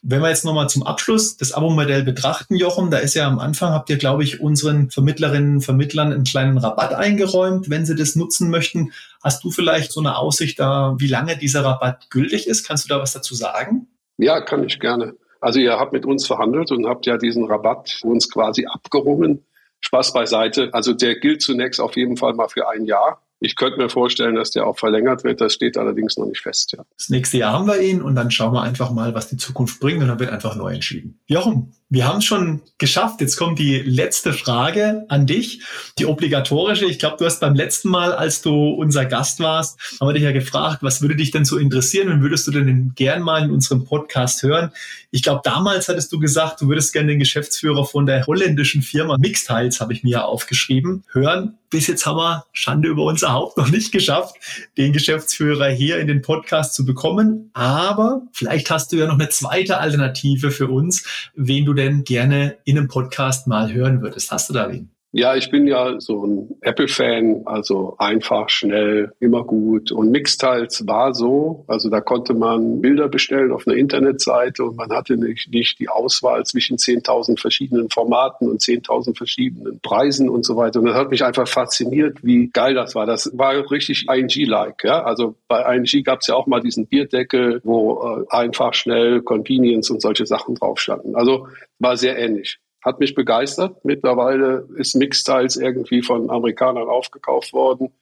Wenn 0.04 0.20
wir 0.20 0.30
jetzt 0.30 0.44
nochmal 0.44 0.68
zum 0.68 0.82
Abschluss 0.82 1.36
das 1.36 1.52
Abo-Modell 1.52 2.02
betrachten, 2.02 2.56
Jochen, 2.56 2.90
da 2.90 2.98
ist 2.98 3.14
ja 3.14 3.28
am 3.28 3.38
Anfang, 3.38 3.72
habt 3.72 3.88
ihr, 3.88 3.98
glaube 3.98 4.24
ich, 4.24 4.40
unseren 4.40 4.90
Vermittlerinnen 4.90 5.56
und 5.56 5.60
Vermittlern 5.60 6.12
einen 6.12 6.24
kleinen 6.24 6.58
Rabatt 6.58 6.92
eingeräumt, 6.92 7.70
wenn 7.70 7.86
sie 7.86 7.94
das 7.94 8.16
nutzen 8.16 8.50
möchten. 8.50 8.92
Hast 9.22 9.44
du 9.44 9.52
vielleicht 9.52 9.92
so 9.92 10.00
eine 10.00 10.16
Aussicht 10.16 10.58
da, 10.58 10.96
wie 10.98 11.06
lange 11.06 11.36
dieser 11.36 11.64
Rabatt 11.64 12.10
gültig 12.10 12.48
ist? 12.48 12.66
Kannst 12.66 12.84
du 12.84 12.88
da 12.88 13.00
was 13.00 13.12
dazu 13.12 13.36
sagen? 13.36 13.86
Ja, 14.18 14.40
kann 14.40 14.64
ich 14.64 14.80
gerne. 14.80 15.14
Also 15.40 15.60
ihr 15.60 15.78
habt 15.78 15.92
mit 15.92 16.04
uns 16.04 16.26
verhandelt 16.26 16.72
und 16.72 16.86
habt 16.86 17.06
ja 17.06 17.16
diesen 17.16 17.44
Rabatt 17.44 18.00
uns 18.02 18.28
quasi 18.28 18.66
abgerungen. 18.66 19.44
Spaß 19.82 20.12
beiseite. 20.12 20.70
Also 20.72 20.94
der 20.94 21.16
gilt 21.16 21.42
zunächst 21.42 21.80
auf 21.80 21.96
jeden 21.96 22.16
Fall 22.16 22.34
mal 22.34 22.48
für 22.48 22.68
ein 22.68 22.84
Jahr. 22.86 23.22
Ich 23.40 23.56
könnte 23.56 23.78
mir 23.78 23.88
vorstellen, 23.88 24.36
dass 24.36 24.52
der 24.52 24.66
auch 24.66 24.78
verlängert 24.78 25.24
wird. 25.24 25.40
Das 25.40 25.54
steht 25.54 25.76
allerdings 25.76 26.16
noch 26.16 26.26
nicht 26.26 26.40
fest. 26.40 26.72
Ja. 26.72 26.84
Das 26.96 27.08
nächste 27.08 27.38
Jahr 27.38 27.52
haben 27.52 27.66
wir 27.66 27.80
ihn 27.80 28.00
und 28.00 28.14
dann 28.14 28.30
schauen 28.30 28.54
wir 28.54 28.62
einfach 28.62 28.92
mal, 28.92 29.14
was 29.14 29.28
die 29.28 29.36
Zukunft 29.36 29.80
bringt 29.80 30.00
und 30.00 30.08
dann 30.08 30.20
wird 30.20 30.30
einfach 30.30 30.54
neu 30.54 30.72
entschieden. 30.72 31.18
Jochen, 31.26 31.74
wir 31.92 32.08
haben 32.08 32.20
es 32.20 32.24
schon 32.24 32.62
geschafft. 32.78 33.20
Jetzt 33.20 33.36
kommt 33.36 33.58
die 33.58 33.76
letzte 33.80 34.32
Frage 34.32 35.04
an 35.08 35.26
dich, 35.26 35.60
die 35.98 36.06
obligatorische. 36.06 36.86
Ich 36.86 36.98
glaube, 36.98 37.18
du 37.18 37.26
hast 37.26 37.40
beim 37.40 37.54
letzten 37.54 37.90
Mal, 37.90 38.14
als 38.14 38.40
du 38.40 38.70
unser 38.70 39.04
Gast 39.04 39.40
warst, 39.40 39.78
haben 40.00 40.08
wir 40.08 40.14
dich 40.14 40.22
ja 40.22 40.32
gefragt, 40.32 40.78
was 40.82 41.02
würde 41.02 41.16
dich 41.16 41.32
denn 41.32 41.44
so 41.44 41.58
interessieren 41.58 42.08
und 42.08 42.22
würdest 42.22 42.46
du 42.46 42.50
denn 42.50 42.92
gern 42.94 43.20
mal 43.20 43.44
in 43.44 43.50
unserem 43.50 43.84
Podcast 43.84 44.42
hören? 44.42 44.72
Ich 45.10 45.22
glaube, 45.22 45.42
damals 45.44 45.88
hattest 45.88 46.10
du 46.10 46.18
gesagt, 46.18 46.62
du 46.62 46.68
würdest 46.68 46.94
gerne 46.94 47.08
den 47.08 47.18
Geschäftsführer 47.18 47.84
von 47.84 48.06
der 48.06 48.26
holländischen 48.26 48.80
Firma 48.80 49.18
Mixtiles, 49.18 49.78
habe 49.78 49.92
ich 49.92 50.02
mir 50.02 50.12
ja 50.12 50.24
aufgeschrieben, 50.24 51.04
hören. 51.12 51.58
Bis 51.68 51.86
jetzt 51.86 52.04
haben 52.04 52.16
wir 52.16 52.44
Schande 52.52 52.88
über 52.88 53.04
unser 53.04 53.32
Haupt 53.32 53.56
noch 53.56 53.70
nicht 53.70 53.92
geschafft, 53.92 54.36
den 54.76 54.92
Geschäftsführer 54.92 55.68
hier 55.68 55.98
in 55.98 56.06
den 56.06 56.20
Podcast 56.20 56.74
zu 56.74 56.84
bekommen. 56.84 57.50
Aber 57.54 58.22
vielleicht 58.32 58.70
hast 58.70 58.92
du 58.92 58.96
ja 58.96 59.06
noch 59.06 59.18
eine 59.18 59.30
zweite 59.30 59.78
Alternative 59.78 60.50
für 60.50 60.68
uns, 60.68 61.04
wen 61.34 61.64
du 61.64 61.72
denn 61.72 61.81
gerne 61.90 62.58
in 62.64 62.78
einem 62.78 62.88
Podcast 62.88 63.46
mal 63.46 63.72
hören 63.72 64.02
würdest? 64.02 64.30
Hast 64.30 64.48
du 64.48 64.52
da 64.54 64.70
wen? 64.70 64.91
Ja, 65.14 65.36
ich 65.36 65.50
bin 65.50 65.66
ja 65.66 66.00
so 66.00 66.26
ein 66.26 66.56
Apple-Fan, 66.62 67.42
also 67.44 67.96
einfach, 67.98 68.48
schnell, 68.48 69.12
immer 69.20 69.44
gut. 69.44 69.92
Und 69.92 70.10
Mixtiles 70.10 70.86
war 70.86 71.12
so, 71.12 71.66
also 71.68 71.90
da 71.90 72.00
konnte 72.00 72.32
man 72.32 72.80
Bilder 72.80 73.10
bestellen 73.10 73.52
auf 73.52 73.68
einer 73.68 73.76
Internetseite 73.76 74.64
und 74.64 74.76
man 74.76 74.90
hatte 74.90 75.18
nicht, 75.18 75.52
nicht 75.52 75.78
die 75.78 75.90
Auswahl 75.90 76.46
zwischen 76.46 76.78
10.000 76.78 77.38
verschiedenen 77.38 77.90
Formaten 77.90 78.48
und 78.48 78.62
10.000 78.62 79.14
verschiedenen 79.14 79.80
Preisen 79.80 80.30
und 80.30 80.46
so 80.46 80.56
weiter. 80.56 80.80
Und 80.80 80.86
das 80.86 80.94
hat 80.94 81.10
mich 81.10 81.22
einfach 81.22 81.46
fasziniert, 81.46 82.24
wie 82.24 82.48
geil 82.48 82.72
das 82.72 82.94
war. 82.94 83.04
Das 83.04 83.30
war 83.34 83.70
richtig 83.70 84.06
ING-like. 84.08 84.82
Ja? 84.82 85.02
Also 85.02 85.34
bei 85.46 85.76
ING 85.76 86.04
gab 86.04 86.20
es 86.20 86.28
ja 86.28 86.36
auch 86.36 86.46
mal 86.46 86.62
diesen 86.62 86.86
Bierdeckel, 86.86 87.60
wo 87.64 88.24
äh, 88.30 88.34
einfach, 88.34 88.72
schnell, 88.72 89.20
Convenience 89.20 89.90
und 89.90 90.00
solche 90.00 90.24
Sachen 90.24 90.54
drauf 90.54 90.80
standen. 90.80 91.16
Also 91.16 91.48
war 91.78 91.98
sehr 91.98 92.18
ähnlich 92.18 92.58
hat 92.82 93.00
mich 93.00 93.14
begeistert. 93.14 93.84
Mittlerweile 93.84 94.68
ist 94.76 94.94
Mixtiles 94.94 95.56
irgendwie 95.56 96.02
von 96.02 96.30
Amerikanern 96.30 96.88
aufgekauft 96.88 97.52
worden 97.52 97.92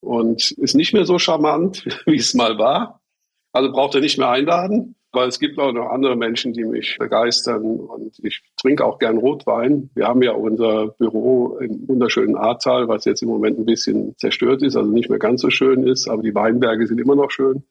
und 0.00 0.50
ist 0.52 0.74
nicht 0.74 0.92
mehr 0.92 1.04
so 1.04 1.18
charmant, 1.18 1.84
wie 2.06 2.16
es 2.16 2.34
mal 2.34 2.58
war. 2.58 3.00
Also 3.52 3.72
braucht 3.72 3.94
er 3.96 4.00
nicht 4.00 4.18
mehr 4.18 4.30
einladen, 4.30 4.94
weil 5.12 5.28
es 5.28 5.40
gibt 5.40 5.58
auch 5.58 5.72
noch 5.72 5.90
andere 5.90 6.14
Menschen, 6.14 6.52
die 6.52 6.64
mich 6.64 6.96
begeistern 6.98 7.80
und 7.80 8.16
ich 8.22 8.42
trinke 8.60 8.84
auch 8.84 8.98
gern 8.98 9.18
Rotwein. 9.18 9.90
Wir 9.94 10.06
haben 10.06 10.22
ja 10.22 10.32
unser 10.32 10.88
Büro 10.88 11.58
im 11.58 11.88
wunderschönen 11.88 12.36
Ahrtal, 12.36 12.86
was 12.86 13.04
jetzt 13.04 13.22
im 13.22 13.28
Moment 13.28 13.58
ein 13.58 13.66
bisschen 13.66 14.16
zerstört 14.18 14.62
ist, 14.62 14.76
also 14.76 14.90
nicht 14.90 15.10
mehr 15.10 15.18
ganz 15.18 15.42
so 15.42 15.50
schön 15.50 15.86
ist, 15.86 16.08
aber 16.08 16.22
die 16.22 16.34
Weinberge 16.34 16.86
sind 16.86 17.00
immer 17.00 17.16
noch 17.16 17.32
schön. 17.32 17.64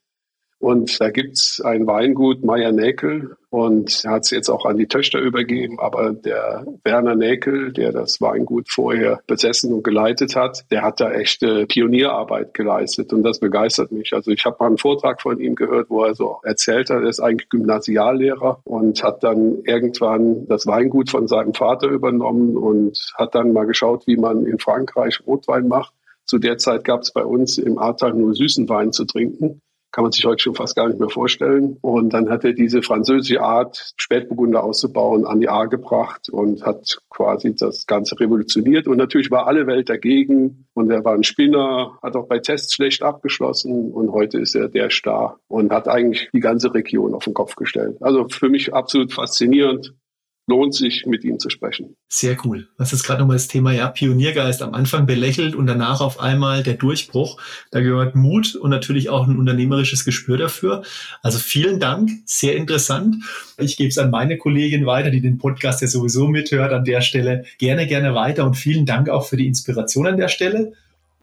Und 0.59 0.99
da 0.99 1.09
gibt's 1.09 1.61
ein 1.61 1.87
Weingut, 1.87 2.43
Meier 2.43 2.73
Näkel, 2.73 3.37
und 3.49 4.03
er 4.03 4.11
hat 4.11 4.25
es 4.25 4.31
jetzt 4.31 4.49
auch 4.49 4.65
an 4.65 4.77
die 4.77 4.87
Töchter 4.87 5.19
übergeben. 5.19 5.79
Aber 5.79 6.11
der 6.11 6.65
Werner 6.83 7.15
Näkel, 7.15 7.71
der 7.71 7.93
das 7.93 8.19
Weingut 8.21 8.69
vorher 8.69 9.21
besessen 9.25 9.73
und 9.73 9.83
geleitet 9.83 10.35
hat, 10.35 10.65
der 10.69 10.83
hat 10.83 10.99
da 10.99 11.11
echte 11.11 11.65
Pionierarbeit 11.65 12.53
geleistet 12.53 13.13
und 13.13 13.23
das 13.23 13.39
begeistert 13.39 13.91
mich. 13.91 14.13
Also 14.13 14.31
ich 14.31 14.45
habe 14.45 14.57
mal 14.59 14.67
einen 14.67 14.77
Vortrag 14.77 15.21
von 15.21 15.39
ihm 15.39 15.55
gehört, 15.55 15.89
wo 15.89 16.03
er 16.03 16.13
so 16.13 16.39
erzählt 16.43 16.89
hat, 16.89 17.03
er 17.03 17.09
ist 17.09 17.21
eigentlich 17.21 17.49
Gymnasiallehrer 17.49 18.59
und 18.65 19.01
hat 19.01 19.23
dann 19.23 19.63
irgendwann 19.63 20.45
das 20.47 20.67
Weingut 20.67 21.09
von 21.09 21.27
seinem 21.27 21.53
Vater 21.53 21.87
übernommen 21.87 22.57
und 22.57 22.99
hat 23.15 23.33
dann 23.33 23.53
mal 23.53 23.65
geschaut, 23.65 24.05
wie 24.07 24.17
man 24.17 24.45
in 24.45 24.59
Frankreich 24.59 25.21
Rotwein 25.25 25.69
macht. 25.69 25.93
Zu 26.25 26.37
der 26.37 26.57
Zeit 26.57 26.83
gab 26.83 27.01
es 27.01 27.11
bei 27.11 27.23
uns 27.23 27.57
im 27.57 27.79
Ahrtal 27.79 28.13
nur 28.13 28.35
süßen 28.35 28.69
Wein 28.69 28.91
zu 28.91 29.05
trinken 29.05 29.61
kann 29.91 30.03
man 30.03 30.11
sich 30.11 30.25
heute 30.25 30.43
schon 30.43 30.55
fast 30.55 30.75
gar 30.75 30.87
nicht 30.87 30.99
mehr 30.99 31.09
vorstellen. 31.09 31.77
Und 31.81 32.13
dann 32.13 32.29
hat 32.29 32.43
er 32.43 32.53
diese 32.53 32.81
französische 32.81 33.41
Art, 33.41 33.93
Spätburgunder 33.97 34.63
auszubauen, 34.63 35.25
an 35.25 35.39
die 35.39 35.49
A 35.49 35.65
gebracht 35.65 36.29
und 36.29 36.65
hat 36.65 36.99
quasi 37.09 37.55
das 37.55 37.85
Ganze 37.87 38.19
revolutioniert. 38.19 38.87
Und 38.87 38.97
natürlich 38.97 39.31
war 39.31 39.47
alle 39.47 39.67
Welt 39.67 39.89
dagegen. 39.89 40.67
Und 40.73 40.91
er 40.91 41.03
war 41.03 41.13
ein 41.13 41.23
Spinner, 41.23 41.97
hat 42.01 42.15
auch 42.15 42.27
bei 42.27 42.39
Tests 42.39 42.73
schlecht 42.73 43.03
abgeschlossen. 43.03 43.91
Und 43.91 44.11
heute 44.11 44.39
ist 44.39 44.55
er 44.55 44.69
der 44.69 44.89
Star 44.89 45.39
und 45.47 45.71
hat 45.71 45.87
eigentlich 45.87 46.29
die 46.33 46.39
ganze 46.39 46.73
Region 46.73 47.13
auf 47.13 47.23
den 47.23 47.33
Kopf 47.33 47.55
gestellt. 47.55 47.97
Also 48.01 48.27
für 48.29 48.49
mich 48.49 48.73
absolut 48.73 49.11
faszinierend 49.11 49.93
lohnt 50.49 50.73
sich, 50.73 51.05
mit 51.05 51.23
ihm 51.23 51.39
zu 51.39 51.49
sprechen. 51.49 51.95
Sehr 52.07 52.35
cool. 52.43 52.67
Was 52.77 52.91
ist 52.91 53.03
gerade 53.03 53.21
nochmal 53.21 53.37
das 53.37 53.47
Thema, 53.47 53.71
ja, 53.71 53.87
Pioniergeist 53.87 54.61
am 54.61 54.73
Anfang 54.73 55.05
belächelt 55.05 55.55
und 55.55 55.67
danach 55.67 56.01
auf 56.01 56.19
einmal 56.19 56.63
der 56.63 56.73
Durchbruch. 56.73 57.39
Da 57.71 57.79
gehört 57.81 58.15
Mut 58.15 58.55
und 58.55 58.71
natürlich 58.71 59.09
auch 59.09 59.27
ein 59.27 59.37
unternehmerisches 59.37 60.03
Gespür 60.03 60.37
dafür. 60.37 60.83
Also 61.21 61.37
vielen 61.37 61.79
Dank, 61.79 62.09
sehr 62.25 62.55
interessant. 62.55 63.17
Ich 63.57 63.77
gebe 63.77 63.89
es 63.89 63.97
an 63.97 64.09
meine 64.09 64.37
Kollegin 64.37 64.85
weiter, 64.85 65.11
die 65.11 65.21
den 65.21 65.37
Podcast 65.37 65.81
ja 65.81 65.87
sowieso 65.87 66.27
mithört 66.27 66.73
an 66.73 66.83
der 66.83 67.01
Stelle. 67.01 67.45
Gerne, 67.59 67.87
gerne 67.87 68.15
weiter 68.15 68.45
und 68.45 68.55
vielen 68.55 68.85
Dank 68.85 69.09
auch 69.09 69.27
für 69.27 69.37
die 69.37 69.47
Inspiration 69.47 70.07
an 70.07 70.17
der 70.17 70.27
Stelle. 70.27 70.73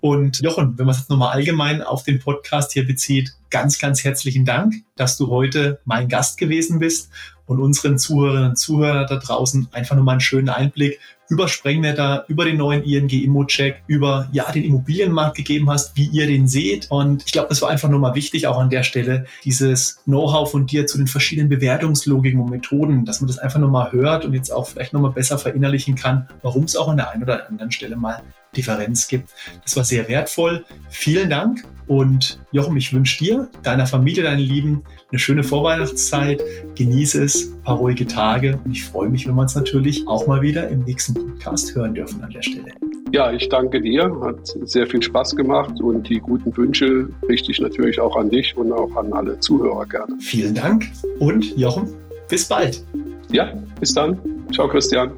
Und 0.01 0.41
Jochen, 0.41 0.79
wenn 0.79 0.87
man 0.87 0.93
es 0.93 1.01
jetzt 1.01 1.11
nochmal 1.11 1.33
allgemein 1.33 1.83
auf 1.83 2.05
den 2.05 2.21
Podcast 2.21 2.73
hier 2.73 2.87
bezieht, 2.87 3.33
ganz, 3.51 3.79
ganz 3.79 4.05
herzlichen 4.05 4.45
Dank, 4.45 4.75
dass 4.95 5.17
du 5.17 5.29
heute 5.29 5.81
mein 5.85 6.09
Gast 6.09 6.39
gewesen 6.39 6.79
bist 6.79 7.11
und 7.47 7.61
unseren 7.61 7.99
Zuhörerinnen 7.99 8.51
und 8.51 8.57
Zuhörern 8.57 9.07
da 9.09 9.17
draußen 9.17 9.69
einfach 9.73 9.97
nochmal 9.97 10.15
einen 10.15 10.21
schönen 10.21 10.49
Einblick 10.49 11.01
über 11.29 11.49
Sprengwetter, 11.49 12.25
über 12.29 12.45
den 12.45 12.57
neuen 12.57 12.85
ING 12.85 13.09
Immo-Check, 13.09 13.83
über 13.87 14.29
ja, 14.33 14.51
den 14.53 14.63
Immobilienmarkt 14.63 15.37
gegeben 15.37 15.69
hast, 15.71 15.97
wie 15.97 16.07
ihr 16.07 16.27
den 16.27 16.47
seht. 16.47 16.87
Und 16.91 17.25
ich 17.27 17.33
glaube, 17.33 17.49
das 17.49 17.63
war 17.63 17.71
einfach 17.71 17.89
nochmal 17.89 18.15
wichtig, 18.15 18.47
auch 18.47 18.59
an 18.59 18.71
der 18.71 18.85
Stelle, 18.85 19.27
dieses 19.45 20.03
Know-how 20.05 20.51
von 20.51 20.67
dir 20.67 20.87
zu 20.87 20.99
den 20.99 21.07
verschiedenen 21.09 21.49
Bewertungslogiken 21.49 22.41
und 22.41 22.51
Methoden, 22.51 23.05
dass 23.05 23.21
man 23.21 23.29
das 23.29 23.39
einfach 23.39 23.59
nochmal 23.59 23.93
hört 23.93 24.25
und 24.25 24.35
jetzt 24.35 24.51
auch 24.51 24.69
vielleicht 24.69 24.93
nochmal 24.93 25.13
besser 25.13 25.39
verinnerlichen 25.39 25.97
kann, 25.97 26.29
warum 26.43 26.65
es 26.65 26.77
auch 26.77 26.89
an 26.89 26.97
der 26.97 27.11
einen 27.11 27.25
oder 27.25 27.49
anderen 27.49 27.73
Stelle 27.73 27.97
mal 27.97 28.23
Differenz 28.57 29.09
gibt. 29.09 29.31
Das 29.65 29.77
war 29.77 29.85
sehr 29.85 30.09
wertvoll. 30.09 30.65
Vielen 30.89 31.29
Dank 31.29 31.65
und 31.87 32.41
Jochen, 32.53 32.77
ich 32.77 32.93
wünsche 32.93 33.25
dir, 33.25 33.49
deiner 33.63 33.87
Familie, 33.87 34.23
deinen 34.23 34.41
Lieben 34.41 34.83
eine 35.11 35.19
schöne 35.19 35.43
Vorweihnachtszeit. 35.43 36.43
Genieße 36.75 37.23
es, 37.23 37.53
ein 37.53 37.63
paar 37.63 37.77
ruhige 37.77 38.07
Tage 38.07 38.59
und 38.65 38.73
ich 38.73 38.85
freue 38.85 39.09
mich, 39.09 39.27
wenn 39.27 39.35
wir 39.35 39.43
uns 39.43 39.55
natürlich 39.55 40.07
auch 40.09 40.27
mal 40.27 40.43
wieder 40.43 40.69
im 40.69 40.85
nächsten 40.85 41.15
Podcast 41.15 41.75
hören 41.75 41.95
dürfen 41.95 42.23
an 42.23 42.31
der 42.31 42.43
Stelle. 42.43 42.73
Ja, 43.13 43.33
ich 43.33 43.49
danke 43.49 43.81
dir. 43.81 44.15
Hat 44.23 44.57
sehr 44.65 44.87
viel 44.87 45.03
Spaß 45.03 45.37
gemacht 45.37 45.81
und 45.81 46.09
die 46.09 46.19
guten 46.19 46.57
Wünsche 46.57 47.09
richte 47.29 47.53
ich 47.53 47.61
natürlich 47.61 48.01
auch 48.01 48.17
an 48.17 48.31
dich 48.31 48.57
und 48.57 48.73
auch 48.73 48.95
an 48.97 49.13
alle 49.13 49.39
Zuhörer 49.39 49.87
gerne. 49.87 50.17
Vielen 50.21 50.55
Dank 50.55 50.87
und 51.21 51.57
Jochen, 51.57 51.89
bis 52.29 52.47
bald. 52.47 52.85
Ja, 53.31 53.53
bis 53.81 53.95
dann. 53.95 54.19
Ciao, 54.53 54.69
Christian. 54.69 55.13